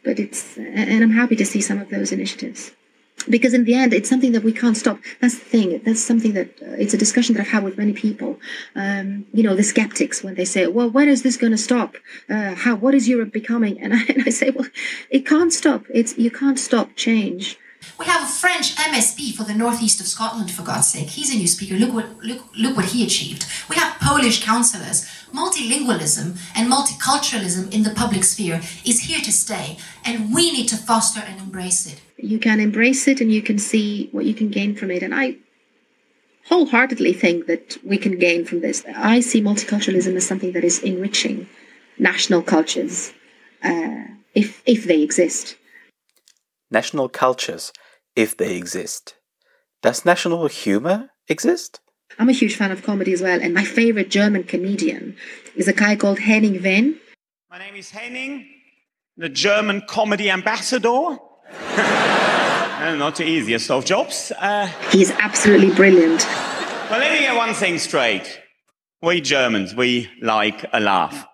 But 0.03 0.19
it's 0.19 0.57
and 0.57 1.03
I'm 1.03 1.11
happy 1.11 1.37
to 1.37 1.45
see 1.45 1.61
some 1.61 1.79
of 1.79 1.89
those 1.89 2.11
initiatives 2.11 2.71
because 3.29 3.53
in 3.53 3.63
the 3.63 3.73
end 3.73 3.93
it's 3.93 4.09
something 4.09 4.31
that 4.31 4.43
we 4.43 4.51
can't 4.51 4.77
stop 4.77 4.99
that's 5.21 5.35
the 5.35 5.45
thing 5.45 5.81
that's 5.85 6.01
something 6.01 6.33
that 6.33 6.47
uh, 6.61 6.75
it's 6.77 6.93
a 6.93 6.97
discussion 6.97 7.35
that 7.35 7.41
i've 7.41 7.47
had 7.47 7.63
with 7.63 7.77
many 7.77 7.93
people 7.93 8.39
um, 8.75 9.25
you 9.33 9.43
know 9.43 9.55
the 9.55 9.63
skeptics 9.63 10.23
when 10.23 10.35
they 10.35 10.45
say 10.45 10.67
well 10.67 10.89
when 10.89 11.07
is 11.07 11.23
this 11.23 11.37
going 11.37 11.51
to 11.51 11.57
stop 11.57 11.95
uh, 12.29 12.53
how 12.55 12.75
what 12.75 12.93
is 12.93 13.07
europe 13.07 13.31
becoming 13.31 13.79
and 13.79 13.93
I, 13.93 14.03
and 14.09 14.23
I 14.25 14.29
say 14.29 14.49
well 14.49 14.67
it 15.09 15.25
can't 15.25 15.53
stop 15.53 15.83
it's 15.89 16.17
you 16.17 16.31
can't 16.31 16.59
stop 16.59 16.95
change 16.95 17.57
we 17.99 18.05
have 18.05 18.23
a 18.23 18.31
French 18.31 18.75
MSP 18.75 19.33
for 19.33 19.43
the 19.43 19.53
northeast 19.53 19.99
of 19.99 20.07
Scotland, 20.07 20.51
for 20.51 20.63
God's 20.63 20.89
sake. 20.89 21.09
He's 21.09 21.33
a 21.33 21.37
new 21.37 21.47
speaker. 21.47 21.75
Look 21.75 21.93
what 21.93 22.17
look 22.23 22.45
look 22.55 22.75
what 22.77 22.85
he 22.85 23.03
achieved. 23.03 23.45
We 23.69 23.75
have 23.75 23.99
Polish 23.99 24.43
councillors. 24.43 25.05
Multilingualism 25.33 26.39
and 26.55 26.71
multiculturalism 26.71 27.73
in 27.73 27.83
the 27.83 27.89
public 27.89 28.23
sphere 28.23 28.61
is 28.85 29.01
here 29.01 29.19
to 29.19 29.31
stay, 29.31 29.77
and 30.05 30.33
we 30.33 30.51
need 30.51 30.67
to 30.67 30.77
foster 30.77 31.19
and 31.19 31.39
embrace 31.39 31.85
it 31.85 32.01
you 32.23 32.39
can 32.39 32.59
embrace 32.59 33.07
it 33.07 33.21
and 33.21 33.31
you 33.31 33.41
can 33.41 33.59
see 33.59 34.09
what 34.11 34.25
you 34.25 34.33
can 34.33 34.49
gain 34.49 34.75
from 34.75 34.91
it. 34.91 35.03
And 35.03 35.13
I 35.13 35.37
wholeheartedly 36.47 37.13
think 37.13 37.47
that 37.47 37.77
we 37.83 37.97
can 37.97 38.17
gain 38.17 38.45
from 38.45 38.61
this. 38.61 38.83
I 38.95 39.19
see 39.19 39.41
multiculturalism 39.41 40.15
as 40.15 40.25
something 40.25 40.53
that 40.53 40.63
is 40.63 40.79
enriching 40.79 41.47
national 41.97 42.41
cultures, 42.41 43.13
uh, 43.63 44.05
if 44.33 44.61
if 44.65 44.85
they 44.85 45.01
exist. 45.01 45.55
National 46.71 47.09
cultures, 47.09 47.71
if 48.15 48.35
they 48.35 48.55
exist. 48.55 49.15
Does 49.81 50.05
national 50.05 50.47
humor 50.47 51.09
exist? 51.27 51.79
I'm 52.19 52.29
a 52.29 52.33
huge 52.33 52.55
fan 52.55 52.71
of 52.71 52.83
comedy 52.83 53.13
as 53.13 53.21
well, 53.21 53.41
and 53.41 53.53
my 53.53 53.63
favorite 53.63 54.09
German 54.09 54.43
comedian 54.43 55.17
is 55.55 55.67
a 55.67 55.73
guy 55.73 55.95
called 55.95 56.19
Henning 56.19 56.59
Wehn. 56.59 56.99
My 57.49 57.59
name 57.59 57.75
is 57.75 57.91
Henning, 57.91 58.47
the 59.17 59.29
German 59.29 59.81
comedy 59.87 60.29
ambassador. 60.29 61.17
not 62.97 63.15
the 63.15 63.25
easiest 63.25 63.69
of 63.71 63.85
jobs. 63.85 64.31
Uh, 64.39 64.67
He's 64.91 65.11
absolutely 65.11 65.71
brilliant. 65.71 66.25
Well, 66.89 66.99
let 66.99 67.11
me 67.11 67.19
get 67.19 67.35
one 67.35 67.53
thing 67.53 67.79
straight. 67.79 68.39
We 69.01 69.21
Germans, 69.21 69.75
we 69.75 70.09
like 70.21 70.65
a 70.71 70.79
laugh. 70.79 71.27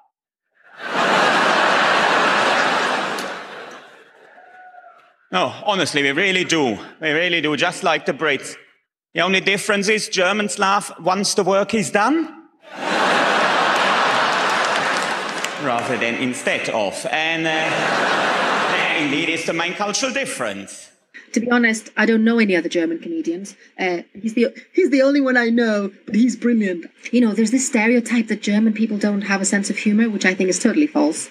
no, 5.31 5.53
honestly, 5.65 6.01
we 6.01 6.11
really 6.11 6.43
do. 6.43 6.77
We 7.01 7.11
really 7.11 7.41
do, 7.41 7.55
just 7.57 7.83
like 7.83 8.05
the 8.05 8.13
Brits. 8.13 8.55
The 9.13 9.21
only 9.21 9.41
difference 9.41 9.89
is 9.89 10.07
Germans 10.07 10.59
laugh 10.59 10.97
once 10.99 11.33
the 11.33 11.43
work 11.43 11.73
is 11.73 11.91
done. 11.91 12.35
Rather 15.63 15.97
than 15.97 16.15
instead 16.15 16.69
of. 16.69 17.05
And 17.11 17.45
uh, 17.45 18.38
indeed, 18.99 19.29
it's 19.29 19.45
the 19.45 19.53
main 19.53 19.73
cultural 19.73 20.11
difference. 20.11 20.91
To 21.33 21.39
be 21.39 21.49
honest, 21.49 21.91
I 21.95 22.05
don't 22.05 22.23
know 22.23 22.39
any 22.39 22.55
other 22.55 22.69
German 22.69 22.99
comedians. 22.99 23.55
Uh, 23.79 24.01
he's 24.13 24.33
the 24.33 24.47
he's 24.73 24.89
the 24.89 25.01
only 25.01 25.21
one 25.21 25.37
I 25.37 25.49
know, 25.49 25.91
but 26.05 26.15
he's 26.15 26.35
brilliant. 26.35 26.85
You 27.11 27.21
know, 27.21 27.33
there's 27.33 27.51
this 27.51 27.67
stereotype 27.67 28.27
that 28.27 28.41
German 28.41 28.73
people 28.73 28.97
don't 28.97 29.21
have 29.21 29.41
a 29.41 29.45
sense 29.45 29.69
of 29.69 29.77
humor, 29.77 30.09
which 30.09 30.25
I 30.25 30.33
think 30.33 30.49
is 30.49 30.59
totally 30.59 30.87
false. 30.87 31.29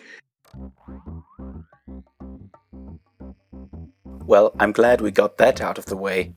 Well, 4.24 4.52
I'm 4.60 4.72
glad 4.72 5.00
we 5.00 5.10
got 5.10 5.38
that 5.38 5.60
out 5.60 5.78
of 5.78 5.86
the 5.86 5.96
way. 5.96 6.34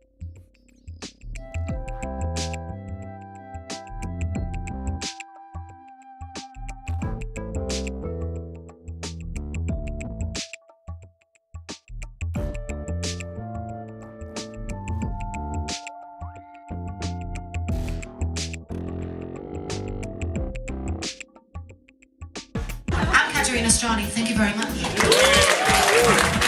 Katerina 23.46 23.68
Strani. 23.68 24.06
Thank 24.08 24.28
you 24.28 24.34
very 24.34 24.52
much. 24.56 26.45